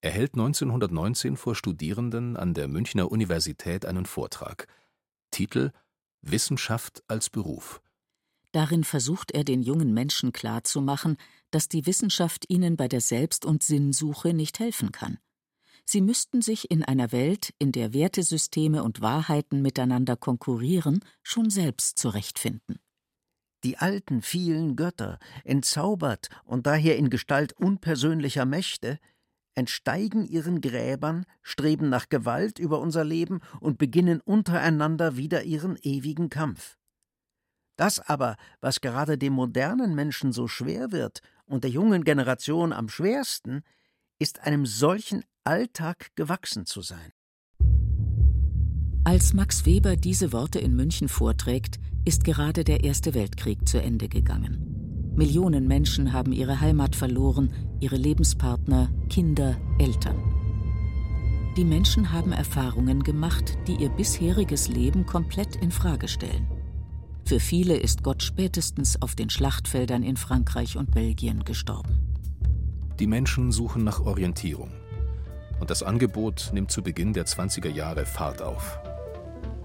Er 0.00 0.12
hält 0.12 0.34
1919 0.34 1.36
vor 1.36 1.54
Studierenden 1.54 2.36
an 2.36 2.54
der 2.54 2.68
Münchner 2.68 3.10
Universität 3.10 3.84
einen 3.84 4.06
Vortrag. 4.06 4.66
Titel 5.30 5.72
Wissenschaft 6.22 7.02
als 7.08 7.28
Beruf. 7.28 7.82
Darin 8.52 8.84
versucht 8.84 9.32
er 9.32 9.44
den 9.44 9.62
jungen 9.62 9.92
Menschen 9.92 10.32
klarzumachen, 10.32 11.16
dass 11.50 11.68
die 11.68 11.86
Wissenschaft 11.86 12.44
ihnen 12.48 12.76
bei 12.76 12.88
der 12.88 13.00
Selbst- 13.00 13.44
und 13.44 13.62
Sinnsuche 13.62 14.32
nicht 14.32 14.58
helfen 14.58 14.92
kann. 14.92 15.18
Sie 15.84 16.00
müssten 16.00 16.42
sich 16.42 16.70
in 16.70 16.84
einer 16.84 17.12
Welt, 17.12 17.52
in 17.58 17.72
der 17.72 17.92
Wertesysteme 17.92 18.82
und 18.82 19.00
Wahrheiten 19.00 19.62
miteinander 19.62 20.16
konkurrieren, 20.16 21.04
schon 21.22 21.50
selbst 21.50 21.98
zurechtfinden. 21.98 22.78
Die 23.64 23.76
alten 23.76 24.22
vielen 24.22 24.76
Götter, 24.76 25.18
entzaubert 25.44 26.28
und 26.44 26.66
daher 26.66 26.96
in 26.96 27.10
Gestalt 27.10 27.52
unpersönlicher 27.52 28.46
Mächte, 28.46 28.98
entsteigen 29.54 30.24
ihren 30.24 30.60
Gräbern, 30.60 31.26
streben 31.42 31.88
nach 31.90 32.08
Gewalt 32.08 32.58
über 32.58 32.80
unser 32.80 33.04
Leben 33.04 33.40
und 33.60 33.78
beginnen 33.78 34.20
untereinander 34.20 35.16
wieder 35.16 35.42
ihren 35.42 35.76
ewigen 35.82 36.30
Kampf. 36.30 36.78
Das 37.76 37.98
aber, 38.00 38.36
was 38.60 38.80
gerade 38.80 39.18
dem 39.18 39.32
modernen 39.32 39.94
Menschen 39.94 40.32
so 40.32 40.48
schwer 40.48 40.92
wird 40.92 41.20
und 41.46 41.64
der 41.64 41.70
jungen 41.70 42.04
Generation 42.04 42.72
am 42.72 42.88
schwersten, 42.88 43.62
ist 44.18 44.40
einem 44.40 44.66
solchen 44.66 45.24
Alltag 45.50 46.12
gewachsen 46.14 46.64
zu 46.64 46.80
sein. 46.80 47.10
Als 49.02 49.34
Max 49.34 49.66
Weber 49.66 49.96
diese 49.96 50.32
Worte 50.32 50.60
in 50.60 50.76
München 50.76 51.08
vorträgt, 51.08 51.80
ist 52.04 52.22
gerade 52.22 52.62
der 52.62 52.84
Erste 52.84 53.14
Weltkrieg 53.14 53.66
zu 53.66 53.82
Ende 53.82 54.08
gegangen. 54.08 55.12
Millionen 55.16 55.66
Menschen 55.66 56.12
haben 56.12 56.30
ihre 56.30 56.60
Heimat 56.60 56.94
verloren, 56.94 57.52
ihre 57.80 57.96
Lebenspartner, 57.96 58.92
Kinder, 59.08 59.56
Eltern. 59.80 60.22
Die 61.56 61.64
Menschen 61.64 62.12
haben 62.12 62.30
Erfahrungen 62.30 63.02
gemacht, 63.02 63.58
die 63.66 63.74
ihr 63.74 63.88
bisheriges 63.88 64.68
Leben 64.68 65.04
komplett 65.04 65.56
in 65.56 65.72
Frage 65.72 66.06
stellen. 66.06 66.48
Für 67.24 67.40
viele 67.40 67.76
ist 67.76 68.04
Gott 68.04 68.22
spätestens 68.22 69.02
auf 69.02 69.16
den 69.16 69.30
Schlachtfeldern 69.30 70.04
in 70.04 70.16
Frankreich 70.16 70.76
und 70.76 70.92
Belgien 70.92 71.42
gestorben. 71.42 72.14
Die 73.00 73.08
Menschen 73.08 73.50
suchen 73.50 73.82
nach 73.82 73.98
Orientierung. 73.98 74.70
Und 75.60 75.70
das 75.70 75.82
Angebot 75.82 76.50
nimmt 76.52 76.70
zu 76.70 76.82
Beginn 76.82 77.12
der 77.12 77.26
20er 77.26 77.68
Jahre 77.68 78.06
Fahrt 78.06 78.42
auf. 78.42 78.80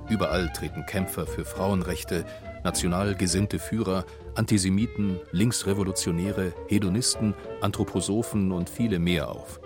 Überall 0.09 0.51
treten 0.53 0.85
Kämpfer 0.85 1.25
für 1.25 1.45
Frauenrechte, 1.45 2.25
national 2.63 3.15
gesinnte 3.15 3.57
Führer, 3.57 4.05
Antisemiten, 4.35 5.19
Linksrevolutionäre, 5.31 6.53
Hedonisten, 6.67 7.33
Anthroposophen 7.61 8.51
und 8.51 8.69
viele 8.69 8.99
mehr 8.99 9.29
auf. 9.29 9.59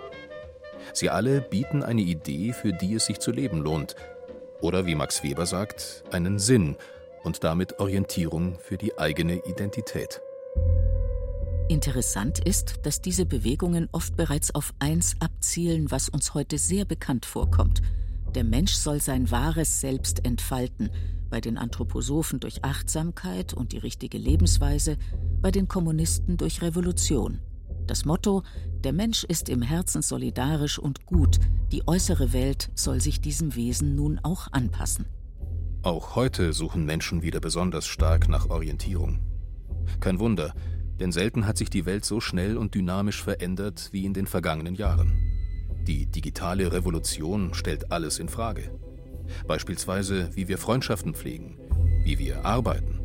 Sie 0.92 1.10
alle 1.10 1.40
bieten 1.40 1.82
eine 1.82 2.00
Idee, 2.00 2.52
für 2.52 2.72
die 2.72 2.94
es 2.94 3.06
sich 3.06 3.18
zu 3.18 3.32
leben 3.32 3.60
lohnt. 3.60 3.96
Oder 4.60 4.86
wie 4.86 4.94
Max 4.94 5.22
Weber 5.22 5.46
sagt, 5.46 6.04
einen 6.10 6.38
Sinn 6.38 6.76
und 7.22 7.44
damit 7.44 7.80
Orientierung 7.80 8.58
für 8.58 8.76
die 8.76 8.98
eigene 8.98 9.44
Identität. 9.46 10.20
Interessant 11.70 12.40
ist, 12.40 12.80
dass 12.82 13.00
diese 13.00 13.24
Bewegungen 13.24 13.88
oft 13.92 14.16
bereits 14.16 14.52
auf 14.52 14.74
eins 14.80 15.14
abzielen, 15.20 15.92
was 15.92 16.08
uns 16.08 16.34
heute 16.34 16.58
sehr 16.58 16.84
bekannt 16.84 17.24
vorkommt. 17.24 17.80
Der 18.34 18.42
Mensch 18.42 18.72
soll 18.72 19.00
sein 19.00 19.30
wahres 19.30 19.80
Selbst 19.80 20.24
entfalten, 20.24 20.90
bei 21.30 21.40
den 21.40 21.56
Anthroposophen 21.56 22.40
durch 22.40 22.64
Achtsamkeit 22.64 23.54
und 23.54 23.70
die 23.70 23.78
richtige 23.78 24.18
Lebensweise, 24.18 24.96
bei 25.40 25.52
den 25.52 25.68
Kommunisten 25.68 26.36
durch 26.36 26.60
Revolution. 26.60 27.38
Das 27.86 28.04
Motto 28.04 28.42
Der 28.82 28.92
Mensch 28.92 29.22
ist 29.22 29.48
im 29.48 29.62
Herzen 29.62 30.02
solidarisch 30.02 30.76
und 30.76 31.06
gut, 31.06 31.38
die 31.70 31.86
äußere 31.86 32.32
Welt 32.32 32.72
soll 32.74 33.00
sich 33.00 33.20
diesem 33.20 33.54
Wesen 33.54 33.94
nun 33.94 34.18
auch 34.24 34.48
anpassen. 34.50 35.06
Auch 35.82 36.16
heute 36.16 36.52
suchen 36.52 36.84
Menschen 36.84 37.22
wieder 37.22 37.38
besonders 37.38 37.86
stark 37.86 38.28
nach 38.28 38.50
Orientierung. 38.50 39.20
Kein 40.00 40.18
Wunder, 40.18 40.52
denn 41.00 41.12
selten 41.12 41.46
hat 41.46 41.56
sich 41.58 41.70
die 41.70 41.86
Welt 41.86 42.04
so 42.04 42.20
schnell 42.20 42.56
und 42.56 42.74
dynamisch 42.74 43.22
verändert 43.22 43.88
wie 43.92 44.04
in 44.04 44.14
den 44.14 44.26
vergangenen 44.26 44.74
Jahren. 44.74 45.12
Die 45.86 46.06
digitale 46.06 46.72
Revolution 46.72 47.54
stellt 47.54 47.90
alles 47.90 48.18
in 48.18 48.28
Frage. 48.28 48.70
Beispielsweise, 49.46 50.30
wie 50.34 50.46
wir 50.46 50.58
Freundschaften 50.58 51.14
pflegen, 51.14 51.58
wie 52.04 52.18
wir 52.18 52.44
arbeiten. 52.44 53.00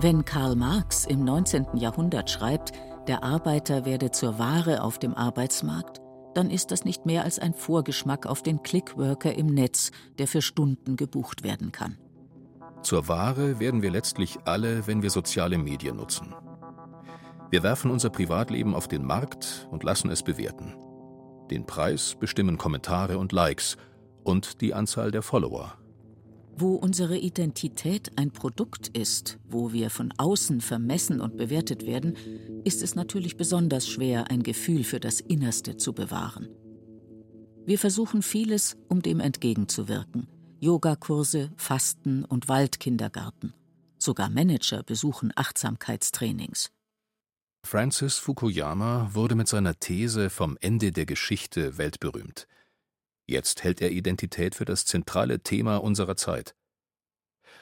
Wenn 0.00 0.24
Karl 0.24 0.56
Marx 0.56 1.04
im 1.06 1.24
19. 1.24 1.76
Jahrhundert 1.76 2.28
schreibt, 2.28 2.72
der 3.06 3.22
Arbeiter 3.22 3.84
werde 3.84 4.10
zur 4.10 4.38
Ware 4.38 4.82
auf 4.82 4.98
dem 4.98 5.14
Arbeitsmarkt, 5.14 6.00
dann 6.34 6.50
ist 6.50 6.70
das 6.70 6.84
nicht 6.84 7.06
mehr 7.06 7.24
als 7.24 7.38
ein 7.38 7.54
Vorgeschmack 7.54 8.26
auf 8.26 8.42
den 8.42 8.62
Clickworker 8.62 9.34
im 9.34 9.46
Netz, 9.46 9.90
der 10.18 10.26
für 10.26 10.42
Stunden 10.42 10.96
gebucht 10.96 11.44
werden 11.44 11.72
kann. 11.72 11.98
Zur 12.82 13.06
Ware 13.06 13.60
werden 13.60 13.82
wir 13.82 13.90
letztlich 13.90 14.38
alle, 14.44 14.86
wenn 14.86 15.02
wir 15.02 15.10
soziale 15.10 15.58
Medien 15.58 15.96
nutzen. 15.96 16.34
Wir 17.52 17.62
werfen 17.62 17.90
unser 17.90 18.08
Privatleben 18.08 18.74
auf 18.74 18.88
den 18.88 19.04
Markt 19.04 19.68
und 19.70 19.84
lassen 19.84 20.10
es 20.10 20.22
bewerten. 20.22 20.72
Den 21.50 21.66
Preis 21.66 22.16
bestimmen 22.18 22.56
Kommentare 22.56 23.18
und 23.18 23.32
Likes 23.32 23.76
und 24.24 24.62
die 24.62 24.72
Anzahl 24.72 25.10
der 25.10 25.20
Follower. 25.20 25.74
Wo 26.56 26.76
unsere 26.76 27.18
Identität 27.18 28.10
ein 28.16 28.30
Produkt 28.30 28.88
ist, 28.96 29.38
wo 29.46 29.70
wir 29.70 29.90
von 29.90 30.14
außen 30.16 30.62
vermessen 30.62 31.20
und 31.20 31.36
bewertet 31.36 31.84
werden, 31.84 32.16
ist 32.64 32.82
es 32.82 32.94
natürlich 32.94 33.36
besonders 33.36 33.86
schwer, 33.86 34.30
ein 34.30 34.42
Gefühl 34.42 34.82
für 34.82 34.98
das 34.98 35.20
Innerste 35.20 35.76
zu 35.76 35.92
bewahren. 35.92 36.48
Wir 37.66 37.78
versuchen 37.78 38.22
vieles, 38.22 38.78
um 38.88 39.02
dem 39.02 39.20
entgegenzuwirken. 39.20 40.26
Yogakurse, 40.58 41.50
Fasten 41.58 42.24
und 42.24 42.48
Waldkindergarten. 42.48 43.52
Sogar 43.98 44.30
Manager 44.30 44.82
besuchen 44.82 45.32
Achtsamkeitstrainings. 45.36 46.70
Francis 47.64 48.18
Fukuyama 48.18 49.10
wurde 49.12 49.34
mit 49.34 49.48
seiner 49.48 49.78
These 49.78 50.30
vom 50.30 50.58
Ende 50.60 50.92
der 50.92 51.06
Geschichte 51.06 51.78
weltberühmt. 51.78 52.46
Jetzt 53.26 53.64
hält 53.64 53.80
er 53.80 53.92
Identität 53.92 54.54
für 54.54 54.64
das 54.64 54.84
zentrale 54.84 55.40
Thema 55.40 55.78
unserer 55.78 56.16
Zeit. 56.16 56.54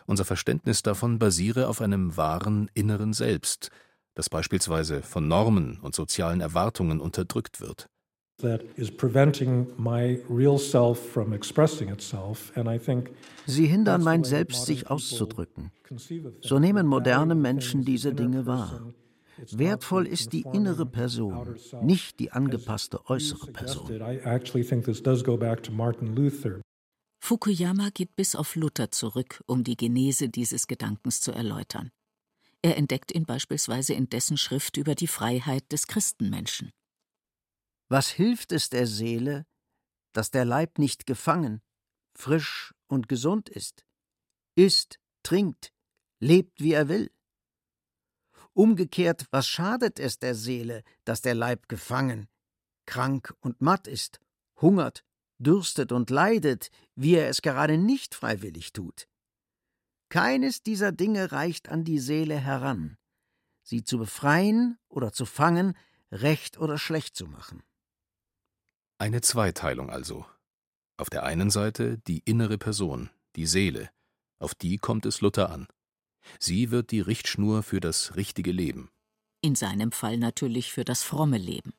Unser 0.07 0.25
Verständnis 0.25 0.83
davon 0.83 1.19
basiere 1.19 1.69
auf 1.69 1.81
einem 1.81 2.17
wahren 2.17 2.69
inneren 2.75 3.13
Selbst, 3.13 3.71
das 4.15 4.29
beispielsweise 4.29 5.03
von 5.03 5.29
Normen 5.29 5.79
und 5.81 5.95
sozialen 5.95 6.41
Erwartungen 6.41 7.01
unterdrückt 7.01 7.61
wird. 7.61 7.89
Sie 13.47 13.67
hindern 13.67 14.03
mein 14.03 14.25
Selbst, 14.25 14.67
sich 14.67 14.91
auszudrücken. 14.91 15.71
So 16.41 16.59
nehmen 16.59 16.87
moderne 16.87 17.35
Menschen 17.35 17.85
diese 17.85 18.15
Dinge 18.15 18.47
wahr. 18.47 18.93
Wertvoll 19.53 20.07
ist 20.07 20.33
die 20.33 20.43
innere 20.53 20.87
Person, 20.87 21.57
nicht 21.83 22.19
die 22.21 22.33
angepasste 22.33 23.07
äußere 23.09 23.53
Person. 23.53 23.89
Fukuyama 27.23 27.91
geht 27.91 28.17
bis 28.17 28.35
auf 28.35 28.57
Luther 28.57 28.91
zurück, 28.91 29.43
um 29.47 29.63
die 29.63 29.77
Genese 29.77 30.29
dieses 30.29 30.67
Gedankens 30.67 31.21
zu 31.21 31.33
erläutern. 31.33 31.91
Er 32.63 32.77
entdeckt 32.77 33.13
ihn 33.15 33.25
beispielsweise 33.25 33.95
in 33.95 34.09
dessen 34.09 34.37
Schrift 34.37 34.77
über 34.77 34.95
die 34.95 35.07
Freiheit 35.07 35.71
des 35.73 35.87
Christenmenschen. 35.87 36.73
Was 37.89 38.09
hilft 38.09 38.53
es 38.53 38.69
der 38.69 38.87
Seele, 38.87 39.47
dass 40.13 40.31
der 40.31 40.45
Leib 40.45 40.79
nicht 40.79 41.07
gefangen, 41.07 41.63
frisch 42.17 42.75
und 42.87 43.09
gesund 43.09 43.49
ist, 43.49 43.85
isst, 44.57 44.99
trinkt, 45.23 45.73
lebt, 46.21 46.61
wie 46.61 46.73
er 46.73 46.89
will? 46.89 47.11
Umgekehrt, 48.61 49.27
was 49.31 49.49
schadet 49.49 49.99
es 49.99 50.19
der 50.19 50.35
Seele, 50.35 50.83
dass 51.07 51.23
der 51.23 51.35
Leib 51.35 51.67
gefangen, 51.67 52.29
krank 52.85 53.35
und 53.41 53.63
matt 53.63 53.87
ist, 53.87 54.21
hungert, 54.61 55.03
dürstet 55.39 55.93
und 55.93 56.11
leidet, 56.11 56.71
wie 56.95 57.15
er 57.15 57.31
es 57.31 57.41
gerade 57.41 57.79
nicht 57.79 58.15
freiwillig 58.15 58.75
tut? 58.75 59.09
Keines 60.11 60.63
dieser 60.63 60.93
Dinge 60.93 61.33
reicht 61.33 61.71
an 61.71 61.85
die 61.85 61.99
Seele 61.99 62.37
heran, 62.37 62.99
sie 63.63 63.83
zu 63.83 63.97
befreien 63.97 64.77
oder 64.91 65.11
zu 65.11 65.25
fangen, 65.25 65.75
recht 66.13 66.59
oder 66.59 66.77
schlecht 66.77 67.17
zu 67.17 67.27
machen. 67.29 67.63
Eine 68.99 69.23
Zweiteilung 69.23 69.89
also. 69.89 70.27
Auf 70.99 71.09
der 71.09 71.23
einen 71.23 71.49
Seite 71.49 71.97
die 72.07 72.19
innere 72.27 72.59
Person, 72.59 73.09
die 73.37 73.47
Seele, 73.47 73.89
auf 74.39 74.55
die 74.55 74.77
kommt 74.77 75.07
es 75.07 75.23
Luther 75.23 75.49
an. 75.49 75.67
Sie 76.39 76.71
wird 76.71 76.91
die 76.91 77.01
Richtschnur 77.01 77.63
für 77.63 77.81
das 77.81 78.17
richtige 78.17 78.53
Leben. 78.53 78.91
In 79.41 79.55
seinem 79.55 79.93
Fall 79.93 80.19
natürlich 80.19 80.73
für 80.73 80.85
das 80.85 81.03
fromme 81.03 81.39
Leben. 81.39 81.73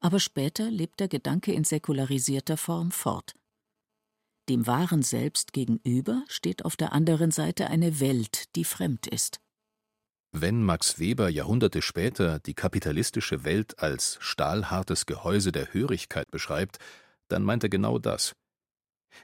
Aber 0.00 0.20
später 0.20 0.70
lebt 0.70 1.00
der 1.00 1.08
Gedanke 1.08 1.52
in 1.52 1.64
säkularisierter 1.64 2.56
Form 2.56 2.90
fort. 2.90 3.34
Dem 4.48 4.66
wahren 4.66 5.02
Selbst 5.02 5.52
gegenüber 5.52 6.22
steht 6.28 6.64
auf 6.64 6.76
der 6.76 6.92
anderen 6.92 7.30
Seite 7.30 7.68
eine 7.68 7.98
Welt, 7.98 8.54
die 8.54 8.64
fremd 8.64 9.06
ist. 9.06 9.40
Wenn 10.32 10.62
Max 10.62 10.98
Weber 10.98 11.28
Jahrhunderte 11.30 11.80
später 11.82 12.38
die 12.40 12.54
kapitalistische 12.54 13.44
Welt 13.44 13.78
als 13.78 14.18
stahlhartes 14.20 15.06
Gehäuse 15.06 15.50
der 15.50 15.72
Hörigkeit 15.72 16.30
beschreibt, 16.30 16.78
dann 17.28 17.42
meint 17.42 17.62
er 17.62 17.70
genau 17.70 17.98
das. 17.98 18.36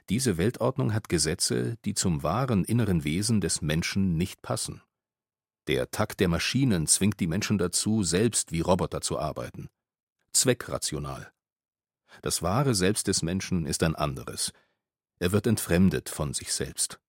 Diese 0.09 0.37
Weltordnung 0.37 0.93
hat 0.93 1.09
Gesetze, 1.09 1.77
die 1.85 1.93
zum 1.93 2.23
wahren 2.23 2.65
inneren 2.65 3.03
Wesen 3.03 3.41
des 3.41 3.61
Menschen 3.61 4.17
nicht 4.17 4.41
passen. 4.41 4.81
Der 5.67 5.91
Takt 5.91 6.19
der 6.19 6.27
Maschinen 6.27 6.87
zwingt 6.87 7.19
die 7.19 7.27
Menschen 7.27 7.57
dazu, 7.57 8.03
selbst 8.03 8.51
wie 8.51 8.61
Roboter 8.61 9.01
zu 9.01 9.17
arbeiten. 9.17 9.69
Zweckrational. 10.33 11.31
Das 12.21 12.41
wahre 12.41 12.75
Selbst 12.75 13.07
des 13.07 13.21
Menschen 13.21 13.65
ist 13.65 13.81
ein 13.83 13.95
anderes. 13.95 14.51
Er 15.19 15.31
wird 15.31 15.47
entfremdet 15.47 16.09
von 16.09 16.33
sich 16.33 16.53
selbst. 16.53 16.99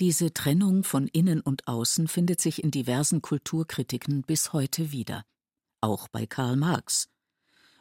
Diese 0.00 0.34
Trennung 0.34 0.84
von 0.84 1.06
Innen 1.06 1.40
und 1.40 1.68
Außen 1.68 2.08
findet 2.08 2.40
sich 2.40 2.62
in 2.62 2.70
diversen 2.70 3.22
Kulturkritiken 3.22 4.22
bis 4.22 4.52
heute 4.52 4.92
wieder. 4.92 5.24
Auch 5.80 6.08
bei 6.08 6.26
Karl 6.26 6.56
Marx. 6.56 7.08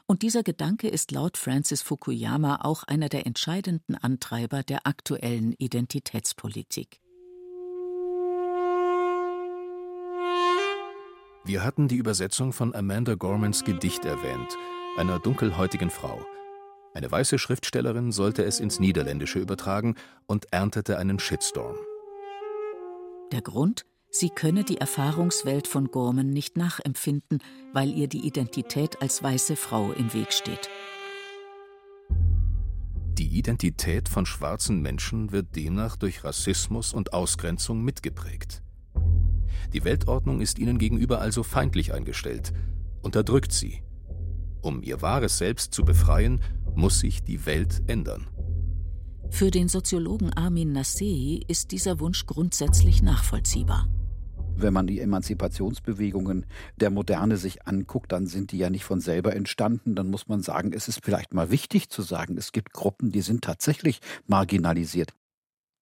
Und 0.07 0.21
dieser 0.21 0.43
Gedanke 0.43 0.87
ist 0.87 1.11
laut 1.11 1.35
Francis 1.35 1.81
Fukuyama 1.81 2.59
auch 2.61 2.83
einer 2.83 3.09
der 3.09 3.25
entscheidenden 3.25 3.95
Antreiber 3.95 4.61
der 4.61 4.85
aktuellen 4.85 5.53
Identitätspolitik. 5.53 6.99
Wir 11.43 11.63
hatten 11.63 11.87
die 11.87 11.97
Übersetzung 11.97 12.53
von 12.53 12.75
Amanda 12.75 13.15
Gormans 13.15 13.63
Gedicht 13.63 14.05
erwähnt, 14.05 14.57
einer 14.97 15.19
dunkelhäutigen 15.19 15.89
Frau. 15.89 16.23
Eine 16.93 17.11
weiße 17.11 17.37
Schriftstellerin 17.39 18.11
sollte 18.11 18.43
es 18.43 18.59
ins 18.59 18.79
Niederländische 18.79 19.39
übertragen 19.39 19.95
und 20.27 20.51
erntete 20.51 20.97
einen 20.97 21.19
Shitstorm. 21.19 21.75
Der 23.31 23.41
Grund? 23.41 23.85
Sie 24.09 24.29
könne 24.29 24.63
die 24.63 24.77
Erfahrungswelt 24.77 25.67
von 25.67 25.87
Gorman 25.87 26.29
nicht 26.29 26.57
nachempfinden, 26.57 27.39
weil 27.73 27.89
ihr 27.89 28.07
die 28.07 28.25
Identität 28.25 29.01
als 29.01 29.21
weiße 29.21 29.55
Frau 29.55 29.91
im 29.91 30.13
Weg 30.13 30.31
steht. 30.31 30.69
Die 33.17 33.37
Identität 33.37 34.09
von 34.09 34.25
schwarzen 34.25 34.81
Menschen 34.81 35.31
wird 35.31 35.55
demnach 35.55 35.95
durch 35.95 36.23
Rassismus 36.23 36.93
und 36.93 37.13
Ausgrenzung 37.13 37.81
mitgeprägt. 37.81 38.61
Die 39.73 39.83
Weltordnung 39.83 40.41
ist 40.41 40.59
ihnen 40.59 40.77
gegenüber 40.77 41.21
also 41.21 41.43
feindlich 41.43 41.93
eingestellt, 41.93 42.53
unterdrückt 43.01 43.51
sie. 43.51 43.83
Um 44.61 44.81
ihr 44.81 45.01
wahres 45.01 45.37
Selbst 45.37 45.73
zu 45.73 45.83
befreien, 45.85 46.41
muss 46.73 46.99
sich 46.99 47.23
die 47.23 47.45
Welt 47.45 47.83
ändern. 47.87 48.27
Für 49.29 49.51
den 49.51 49.69
Soziologen 49.69 50.33
Armin 50.33 50.71
Nassei 50.71 51.39
ist 51.47 51.71
dieser 51.71 51.99
Wunsch 51.99 52.25
grundsätzlich 52.25 53.01
nachvollziehbar. 53.01 53.87
Wenn 54.57 54.73
man 54.73 54.87
die 54.87 55.01
Emanzipationsbewegungen 55.01 56.45
der 56.77 56.89
Moderne 56.89 57.37
sich 57.37 57.67
anguckt, 57.67 58.11
dann 58.11 58.25
sind 58.27 58.51
die 58.51 58.57
ja 58.57 58.69
nicht 58.69 58.85
von 58.85 59.01
selber 59.01 59.35
entstanden. 59.35 59.95
Dann 59.95 60.09
muss 60.09 60.27
man 60.27 60.41
sagen, 60.41 60.71
es 60.71 60.87
ist 60.87 61.03
vielleicht 61.03 61.33
mal 61.33 61.51
wichtig 61.51 61.89
zu 61.89 62.01
sagen, 62.01 62.37
es 62.37 62.51
gibt 62.51 62.71
Gruppen, 62.71 63.11
die 63.11 63.21
sind 63.21 63.43
tatsächlich 63.43 63.99
marginalisiert. 64.27 65.13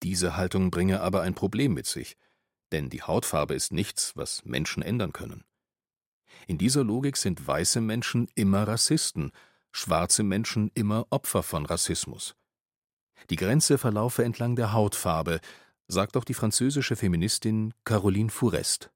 Diese 0.01 0.35
Haltung 0.35 0.71
bringe 0.71 1.01
aber 1.01 1.21
ein 1.21 1.35
Problem 1.35 1.73
mit 1.73 1.85
sich, 1.85 2.17
denn 2.71 2.89
die 2.89 3.03
Hautfarbe 3.03 3.53
ist 3.53 3.71
nichts, 3.71 4.15
was 4.15 4.43
Menschen 4.43 4.81
ändern 4.81 5.13
können. 5.13 5.43
In 6.47 6.57
dieser 6.57 6.83
Logik 6.83 7.15
sind 7.17 7.45
weiße 7.47 7.79
Menschen 7.79 8.27
immer 8.35 8.67
Rassisten, 8.67 9.31
schwarze 9.71 10.23
Menschen 10.23 10.71
immer 10.73 11.05
Opfer 11.09 11.43
von 11.43 11.65
Rassismus. 11.65 12.35
Die 13.29 13.35
Grenze 13.35 13.77
verlaufe 13.77 14.23
entlang 14.23 14.55
der 14.55 14.73
Hautfarbe, 14.73 15.39
sagt 15.87 16.17
auch 16.17 16.23
die 16.23 16.33
französische 16.33 16.95
Feministin 16.95 17.73
Caroline 17.83 18.29
Fourest. 18.29 18.89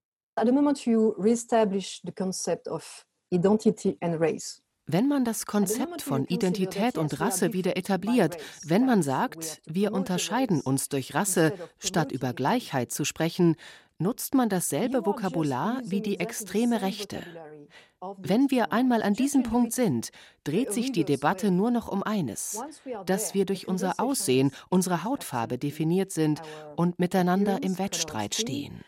Wenn 4.90 5.10
man 5.10 5.26
das 5.26 5.46
Konzept 5.46 6.02
von 6.02 6.26
Identität 6.26 6.98
und 6.98 7.20
Rasse 7.20 7.52
wieder 7.52 7.76
etabliert, 7.76 8.38
wenn 8.64 8.86
man 8.86 9.04
sagt, 9.04 9.62
wir 9.66 9.92
unterscheiden 9.92 10.62
uns 10.62 10.88
durch 10.88 11.14
Rasse, 11.14 11.54
statt 11.78 12.14
über 12.14 12.34
Gleichheit 12.34 12.92
zu 12.92 13.04
sprechen, 13.04 13.58
nutzt 14.00 14.36
man 14.36 14.50
dasselbe 14.50 15.06
Vokabular 15.06 15.82
wie 15.86 16.02
die 16.02 16.20
extreme 16.20 16.82
Rechte. 16.82 17.24
Wenn 18.18 18.52
wir 18.52 18.72
einmal 18.72 19.02
an 19.02 19.14
diesem 19.14 19.44
Punkt 19.44 19.74
sind, 19.74 20.12
dreht 20.44 20.72
sich 20.72 20.92
die 20.92 21.04
Debatte 21.04 21.50
nur 21.50 21.72
noch 21.72 21.88
um 21.88 22.04
eines, 22.04 22.62
dass 23.06 23.34
wir 23.34 23.46
durch 23.46 23.68
unser 23.68 24.00
Aussehen, 24.00 24.52
unsere 24.70 25.04
Hautfarbe 25.04 25.58
definiert 25.58 26.12
sind 26.12 26.42
und 26.76 27.00
miteinander 27.00 27.64
im 27.64 27.80
Wettstreit 27.80 28.36
stehen. 28.36 28.82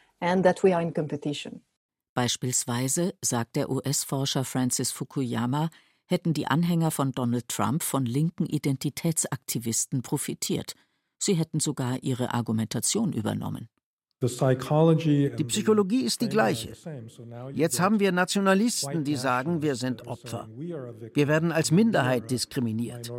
Beispielsweise, 2.13 3.13
sagt 3.24 3.56
der 3.56 3.69
US-Forscher 3.69 4.43
Francis 4.43 4.91
Fukuyama, 4.91 5.69
hätten 6.06 6.34
die 6.34 6.48
Anhänger 6.48 6.91
von 6.91 7.12
Donald 7.12 7.48
Trump 7.48 7.84
von 7.84 8.06
linken 8.06 8.45
Identitätsaktivisten 8.45 10.02
profitiert. 10.02 10.74
Sie 11.17 11.36
hätten 11.36 11.60
sogar 11.60 12.02
ihre 12.04 12.34
Argumentation 12.34 13.13
übernommen. 13.13 13.69
Die 14.21 15.43
Psychologie 15.45 16.01
ist 16.01 16.21
die 16.21 16.27
gleiche. 16.27 16.73
Jetzt 17.53 17.79
haben 17.79 17.99
wir 18.01 18.12
Nationalisten, 18.12 19.05
die 19.05 19.15
sagen, 19.15 19.62
wir 19.62 19.75
sind 19.75 20.08
Opfer. 20.08 20.49
Wir 20.58 21.27
werden 21.27 21.51
als 21.53 21.71
Minderheit 21.71 22.29
diskriminiert. 22.29 23.12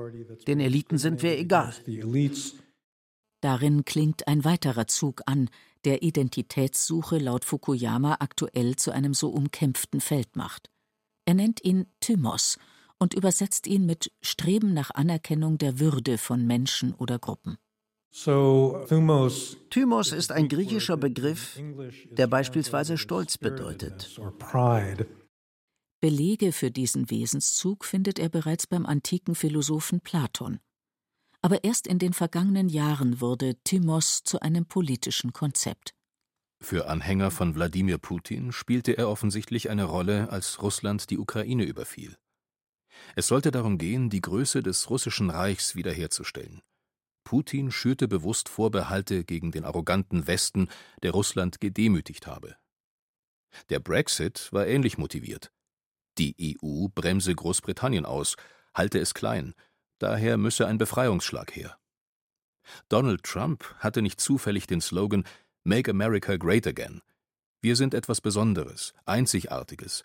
Den 0.46 0.60
Eliten 0.60 0.98
sind 0.98 1.22
wir 1.22 1.38
egal. 1.38 1.72
Darin 3.40 3.86
klingt 3.86 4.28
ein 4.28 4.44
weiterer 4.44 4.86
Zug 4.86 5.22
an, 5.24 5.48
der 5.86 6.02
Identitätssuche 6.02 7.18
laut 7.18 7.46
Fukuyama 7.46 8.16
aktuell 8.20 8.76
zu 8.76 8.90
einem 8.90 9.14
so 9.14 9.30
umkämpften 9.30 10.02
Feld 10.02 10.36
macht. 10.36 10.70
Er 11.24 11.32
nennt 11.32 11.64
ihn 11.64 11.86
Thymos 12.00 12.58
und 12.98 13.14
übersetzt 13.14 13.66
ihn 13.66 13.86
mit 13.86 14.12
Streben 14.20 14.74
nach 14.74 14.90
Anerkennung 14.90 15.56
der 15.56 15.80
Würde 15.80 16.18
von 16.18 16.46
Menschen 16.46 16.92
oder 16.92 17.18
Gruppen. 17.18 17.56
Thymos 18.12 20.12
ist 20.12 20.32
ein 20.32 20.48
griechischer 20.48 20.96
Begriff, 20.96 21.60
der 22.10 22.26
beispielsweise 22.26 22.98
Stolz 22.98 23.38
bedeutet. 23.38 24.20
Belege 26.00 26.52
für 26.52 26.70
diesen 26.70 27.10
Wesenszug 27.10 27.84
findet 27.84 28.18
er 28.18 28.28
bereits 28.28 28.66
beim 28.66 28.86
antiken 28.86 29.34
Philosophen 29.34 30.00
Platon. 30.00 30.58
Aber 31.42 31.62
erst 31.62 31.86
in 31.86 31.98
den 31.98 32.12
vergangenen 32.12 32.68
Jahren 32.68 33.20
wurde 33.20 33.56
Thymos 33.64 34.22
zu 34.24 34.40
einem 34.40 34.66
politischen 34.66 35.32
Konzept. 35.32 35.94
Für 36.62 36.88
Anhänger 36.88 37.30
von 37.30 37.54
Wladimir 37.54 37.98
Putin 37.98 38.52
spielte 38.52 38.98
er 38.98 39.08
offensichtlich 39.08 39.70
eine 39.70 39.84
Rolle, 39.84 40.30
als 40.30 40.62
Russland 40.62 41.10
die 41.10 41.18
Ukraine 41.18 41.64
überfiel. 41.64 42.18
Es 43.14 43.28
sollte 43.28 43.50
darum 43.50 43.78
gehen, 43.78 44.10
die 44.10 44.20
Größe 44.20 44.62
des 44.62 44.90
russischen 44.90 45.30
Reichs 45.30 45.74
wiederherzustellen. 45.74 46.60
Putin 47.24 47.70
schürte 47.70 48.08
bewusst 48.08 48.48
Vorbehalte 48.48 49.24
gegen 49.24 49.52
den 49.52 49.64
arroganten 49.64 50.26
Westen, 50.26 50.68
der 51.02 51.12
Russland 51.12 51.60
gedemütigt 51.60 52.26
habe. 52.26 52.56
Der 53.68 53.80
Brexit 53.80 54.48
war 54.52 54.66
ähnlich 54.66 54.98
motiviert. 54.98 55.52
Die 56.18 56.58
EU 56.62 56.88
bremse 56.88 57.34
Großbritannien 57.34 58.04
aus, 58.04 58.36
halte 58.74 58.98
es 58.98 59.14
klein, 59.14 59.54
daher 59.98 60.36
müsse 60.36 60.66
ein 60.66 60.78
Befreiungsschlag 60.78 61.54
her. 61.54 61.78
Donald 62.88 63.22
Trump 63.24 63.74
hatte 63.78 64.02
nicht 64.02 64.20
zufällig 64.20 64.66
den 64.66 64.80
Slogan 64.80 65.24
Make 65.64 65.90
America 65.90 66.36
Great 66.36 66.66
Again. 66.66 67.00
Wir 67.60 67.76
sind 67.76 67.94
etwas 67.94 68.20
Besonderes, 68.20 68.94
Einzigartiges. 69.04 70.04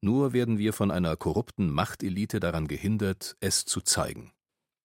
Nur 0.00 0.32
werden 0.32 0.58
wir 0.58 0.72
von 0.72 0.90
einer 0.90 1.16
korrupten 1.16 1.70
Machtelite 1.70 2.40
daran 2.40 2.68
gehindert, 2.68 3.36
es 3.40 3.64
zu 3.64 3.80
zeigen. 3.80 4.32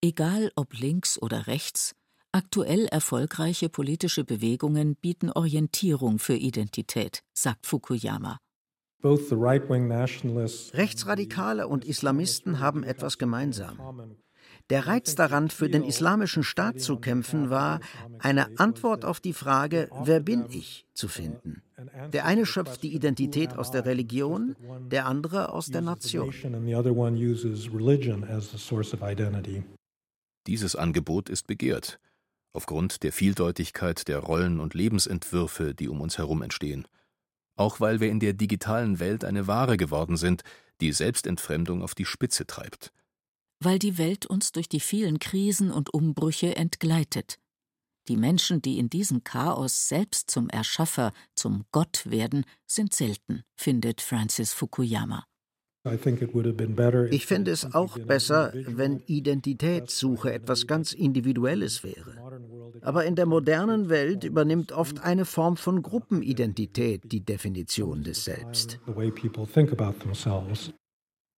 Egal 0.02 0.50
ob 0.56 0.76
links 0.80 1.22
oder 1.22 1.48
rechts, 1.48 1.94
aktuell 2.32 2.86
erfolgreiche 2.86 3.68
politische 3.68 4.24
Bewegungen 4.24 4.96
bieten 4.96 5.30
Orientierung 5.30 6.20
für 6.20 6.36
Identität, 6.36 7.22
sagt 7.34 7.66
Fukuyama. 7.68 8.38
Rechtsradikale 10.74 11.68
und 11.68 11.84
Islamisten 11.84 12.62
haben 12.62 12.84
etwas 12.84 13.18
gemeinsam. 13.18 14.16
Der 14.70 14.88
Reiz 14.88 15.16
daran, 15.16 15.50
für 15.50 15.70
den 15.70 15.84
islamischen 15.84 16.44
Staat 16.44 16.80
zu 16.80 16.98
kämpfen, 16.98 17.50
war, 17.50 17.82
eine 18.20 18.58
Antwort 18.58 19.04
auf 19.04 19.20
die 19.20 19.34
Frage, 19.34 19.90
wer 20.04 20.22
bin 20.22 20.46
ich, 20.50 20.86
zu 20.94 21.10
finden. 21.10 21.62
Der 22.14 22.26
eine 22.26 22.46
schöpft 22.46 22.84
die 22.84 22.94
Identität 22.94 23.58
aus 23.58 23.72
der 23.72 23.86
Religion, 23.86 24.56
der 24.90 25.08
andere 25.08 25.52
aus 25.52 25.68
der 25.68 25.82
Nation. 25.82 26.32
Dieses 30.48 30.76
Angebot 30.76 31.30
ist 31.30 31.48
begehrt, 31.48 32.00
aufgrund 32.54 33.04
der 33.04 33.12
Vieldeutigkeit 33.12 34.08
der 34.08 34.20
Rollen 34.20 34.60
und 34.60 34.74
Lebensentwürfe, 34.74 35.76
die 35.76 35.88
um 35.88 36.02
uns 36.02 36.18
herum 36.18 36.42
entstehen. 36.42 36.88
Auch 37.56 37.80
weil 37.80 38.00
wir 38.00 38.10
in 38.10 38.20
der 38.20 38.34
digitalen 38.34 39.00
Welt 39.00 39.26
eine 39.26 39.48
Ware 39.48 39.78
geworden 39.78 40.18
sind, 40.18 40.44
die 40.82 40.94
Selbstentfremdung 40.94 41.84
auf 41.84 41.94
die 41.94 42.06
Spitze 42.06 42.48
treibt. 42.48 42.94
Weil 43.60 43.80
die 43.80 43.98
Welt 43.98 44.26
uns 44.26 44.54
durch 44.54 44.70
die 44.70 44.80
vielen 44.80 45.20
Krisen 45.20 45.72
und 45.72 45.94
Umbrüche 45.94 46.56
entgleitet. 46.56 47.38
Die 48.08 48.18
Menschen, 48.18 48.62
die 48.62 48.80
in 48.80 48.90
diesem 48.90 49.24
Chaos 49.24 49.88
selbst 49.88 50.32
zum 50.32 50.50
Erschaffer, 50.50 51.14
zum 51.36 51.66
Gott 51.72 52.10
werden, 52.10 52.46
sind 52.66 52.96
selten, 52.96 53.44
findet 53.56 54.02
Francis 54.02 54.54
Fukuyama. 54.54 55.29
Ich 57.12 57.26
fände 57.26 57.52
es 57.52 57.74
auch 57.74 57.98
besser, 58.00 58.52
wenn 58.54 59.00
Identitätssuche 59.06 60.34
etwas 60.34 60.68
ganz 60.68 60.92
Individuelles 60.92 61.84
wäre. 61.86 62.18
Aber 62.82 63.06
in 63.06 63.16
der 63.16 63.26
modernen 63.26 63.88
Welt 63.88 64.26
übernimmt 64.26 64.74
oft 64.74 65.00
eine 65.00 65.24
Form 65.24 65.56
von 65.56 65.82
Gruppenidentität 65.82 67.10
die 67.10 67.24
Definition 67.24 68.04
des 68.04 68.26
Selbst. 68.26 68.80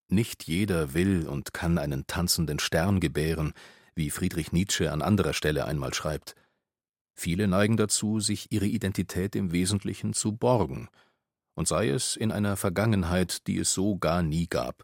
Nicht 0.10 0.43
jeder 0.47 0.93
will 0.95 1.27
und 1.27 1.54
kann 1.54 1.77
einen 1.77 2.08
tanzenden 2.08 2.58
Stern 2.58 2.99
gebären, 2.99 3.54
wie 3.93 4.10
Friedrich 4.10 4.51
Nietzsche 4.51 4.91
an 4.91 5.04
anderer 5.04 5.34
Stelle 5.34 5.65
einmal 5.65 5.93
schreibt. 5.93 6.36
Viele 7.13 7.47
neigen 7.47 7.77
dazu, 7.77 8.19
sich 8.19 8.47
ihre 8.49 8.65
Identität 8.65 9.36
im 9.36 9.51
Wesentlichen 9.51 10.13
zu 10.13 10.32
borgen– 10.32 10.88
und 11.62 11.67
sei 11.67 11.89
es 11.89 12.15
in 12.15 12.32
einer 12.32 12.58
Vergangenheit, 12.58 13.45
die 13.45 13.60
es 13.60 13.71
so 13.71 13.95
gar 13.95 14.24
nie 14.24 14.47
gab, 14.47 14.84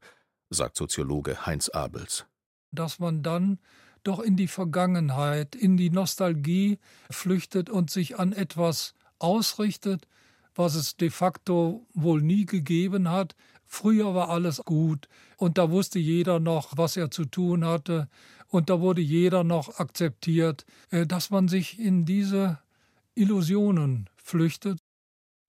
sagt 0.52 0.78
Soziologe 0.78 1.48
Heinz 1.48 1.70
Abels. 1.70 2.28
Dass 2.72 3.00
man 3.00 3.24
dann 3.24 3.58
doch 4.04 4.20
in 4.20 4.36
die 4.36 4.48
Vergangenheit, 4.48 5.56
in 5.56 5.76
die 5.76 5.90
Nostalgie 5.90 6.78
flüchtet 7.10 7.72
und 7.72 7.90
sich 7.90 8.20
an 8.20 8.32
etwas 8.32 8.94
ausrichtet, 9.18 10.08
was 10.54 10.76
es 10.76 10.96
de 10.96 11.10
facto 11.10 11.88
wohl 11.96 12.22
nie 12.22 12.46
gegeben 12.46 13.10
hat. 13.10 13.36
Früher 13.66 14.14
war 14.14 14.30
alles 14.30 14.64
gut 14.64 15.10
und 15.38 15.58
da 15.58 15.72
wusste 15.72 15.98
jeder 15.98 16.40
noch, 16.40 16.78
was 16.78 16.96
er 16.96 17.10
zu 17.10 17.26
tun 17.26 17.66
hatte 17.66 18.08
und 18.50 18.70
da 18.70 18.82
wurde 18.82 19.02
jeder 19.02 19.44
noch 19.44 19.80
akzeptiert, 19.80 20.64
äh, 20.92 21.08
dass 21.08 21.32
man 21.32 21.48
sich 21.48 21.80
in 21.80 22.06
diese 22.06 22.60
Illusionen 23.16 24.12
flüchtet 24.16 24.78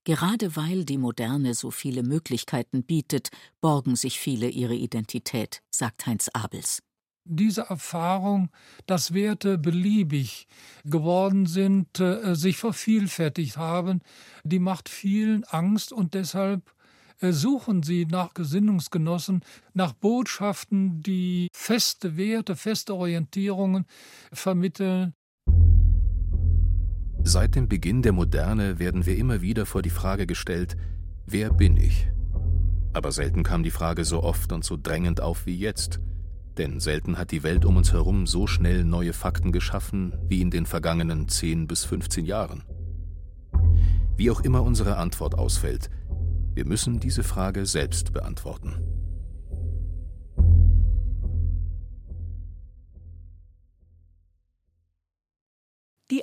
Gerade 0.09 0.57
weil 0.57 0.87
die 0.87 0.97
Moderne 0.97 1.53
so 1.53 1.71
viele 1.71 2.03
Möglichkeiten 2.03 2.83
bietet, 2.83 3.29
borgen 3.61 3.95
sich 3.95 4.19
viele 4.19 4.49
ihre 4.49 4.75
Identität, 4.75 5.61
sagt 5.71 6.07
Heinz 6.07 6.31
Abels. 6.33 6.83
Diese 7.27 7.67
Erfahrung, 7.69 8.49
dass 8.87 9.13
Werte 9.13 9.59
beliebig 9.59 10.47
geworden 10.87 11.45
sind, 11.45 12.01
äh, 12.01 12.35
sich 12.35 12.57
vervielfältigt 12.57 13.59
haben, 13.59 14.01
die 14.45 14.61
macht 14.61 14.89
vielen 14.89 15.45
Angst 15.45 15.93
und 15.93 16.15
deshalb 16.15 16.73
äh, 17.21 17.33
suchen 17.33 17.83
sie 17.83 18.07
nach 18.07 18.33
Gesinnungsgenossen, 18.33 19.43
nach 19.75 19.93
Botschaften, 19.93 21.03
die 21.03 21.49
feste 21.53 22.17
Werte, 22.17 22.57
feste 22.57 22.95
Orientierungen 22.95 23.85
vermitteln, 24.33 25.13
Seit 27.31 27.57
dem 27.57 27.69
Beginn 27.69 28.01
der 28.01 28.13
Moderne 28.13 28.79
werden 28.79 29.05
wir 29.05 29.19
immer 29.19 29.43
wieder 29.43 29.67
vor 29.67 29.83
die 29.83 29.91
Frage 29.91 30.27
gestellt, 30.27 30.79
wer 31.27 31.53
bin 31.53 31.77
ich? 31.77 32.09
Aber 32.95 33.13
selten 33.13 33.43
kam 33.43 33.63
die 33.63 33.71
Frage 33.71 34.07
so 34.07 34.23
oft 34.23 34.51
und 34.51 34.65
so 34.65 34.79
drängend 34.83 35.21
auf 35.21 35.45
wie 35.45 35.55
jetzt, 35.55 36.01
denn 36.57 36.81
selten 36.81 37.19
hat 37.19 37.31
die 37.31 37.43
Welt 37.43 37.67
um 37.67 37.77
uns 37.77 37.93
herum 37.93 38.27
so 38.27 38.47
schnell 38.47 38.83
neue 38.83 39.13
Fakten 39.13 39.53
geschaffen 39.53 40.15
wie 40.27 40.41
in 40.41 40.51
den 40.51 40.65
vergangenen 40.65 41.29
10 41.29 41.67
bis 41.67 41.85
15 41.85 42.25
Jahren. 42.25 42.63
Wie 44.17 44.31
auch 44.31 44.41
immer 44.41 44.63
unsere 44.63 44.97
Antwort 44.97 45.35
ausfällt, 45.35 45.91
wir 46.55 46.65
müssen 46.65 46.99
diese 46.99 47.25
Frage 47.25 47.67
selbst 47.67 48.15
beantworten. 48.15 48.98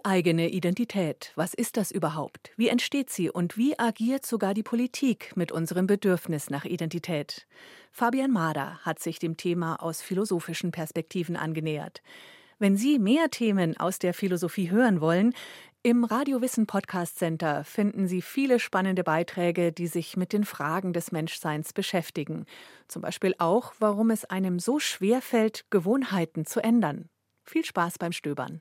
Eigene 0.05 0.49
Identität. 0.49 1.31
Was 1.33 1.55
ist 1.55 1.77
das 1.77 1.89
überhaupt? 1.89 2.51
Wie 2.57 2.67
entsteht 2.67 3.09
sie 3.09 3.31
und 3.31 3.57
wie 3.57 3.79
agiert 3.79 4.23
sogar 4.23 4.53
die 4.53 4.61
Politik 4.61 5.35
mit 5.35 5.51
unserem 5.51 5.87
Bedürfnis 5.87 6.51
nach 6.51 6.63
Identität? 6.63 7.47
Fabian 7.91 8.29
Mader 8.29 8.77
hat 8.83 8.99
sich 8.99 9.17
dem 9.17 9.35
Thema 9.35 9.81
aus 9.81 10.03
philosophischen 10.03 10.69
Perspektiven 10.69 11.35
angenähert. 11.35 12.03
Wenn 12.59 12.77
Sie 12.77 12.99
mehr 12.99 13.31
Themen 13.31 13.77
aus 13.77 13.97
der 13.97 14.13
Philosophie 14.13 14.69
hören 14.69 15.01
wollen, 15.01 15.33
im 15.81 16.03
Radiowissen 16.03 16.67
Podcast 16.67 17.17
Center 17.17 17.63
finden 17.63 18.07
Sie 18.07 18.21
viele 18.21 18.59
spannende 18.59 19.03
Beiträge, 19.03 19.71
die 19.71 19.87
sich 19.87 20.17
mit 20.17 20.33
den 20.33 20.43
Fragen 20.43 20.93
des 20.93 21.11
Menschseins 21.11 21.73
beschäftigen. 21.73 22.45
Zum 22.87 23.01
Beispiel 23.01 23.33
auch, 23.39 23.73
warum 23.79 24.11
es 24.11 24.23
einem 24.23 24.59
so 24.59 24.77
schwer 24.77 25.23
fällt, 25.23 25.65
Gewohnheiten 25.71 26.45
zu 26.45 26.63
ändern. 26.63 27.09
Viel 27.43 27.65
Spaß 27.65 27.97
beim 27.97 28.11
Stöbern. 28.11 28.53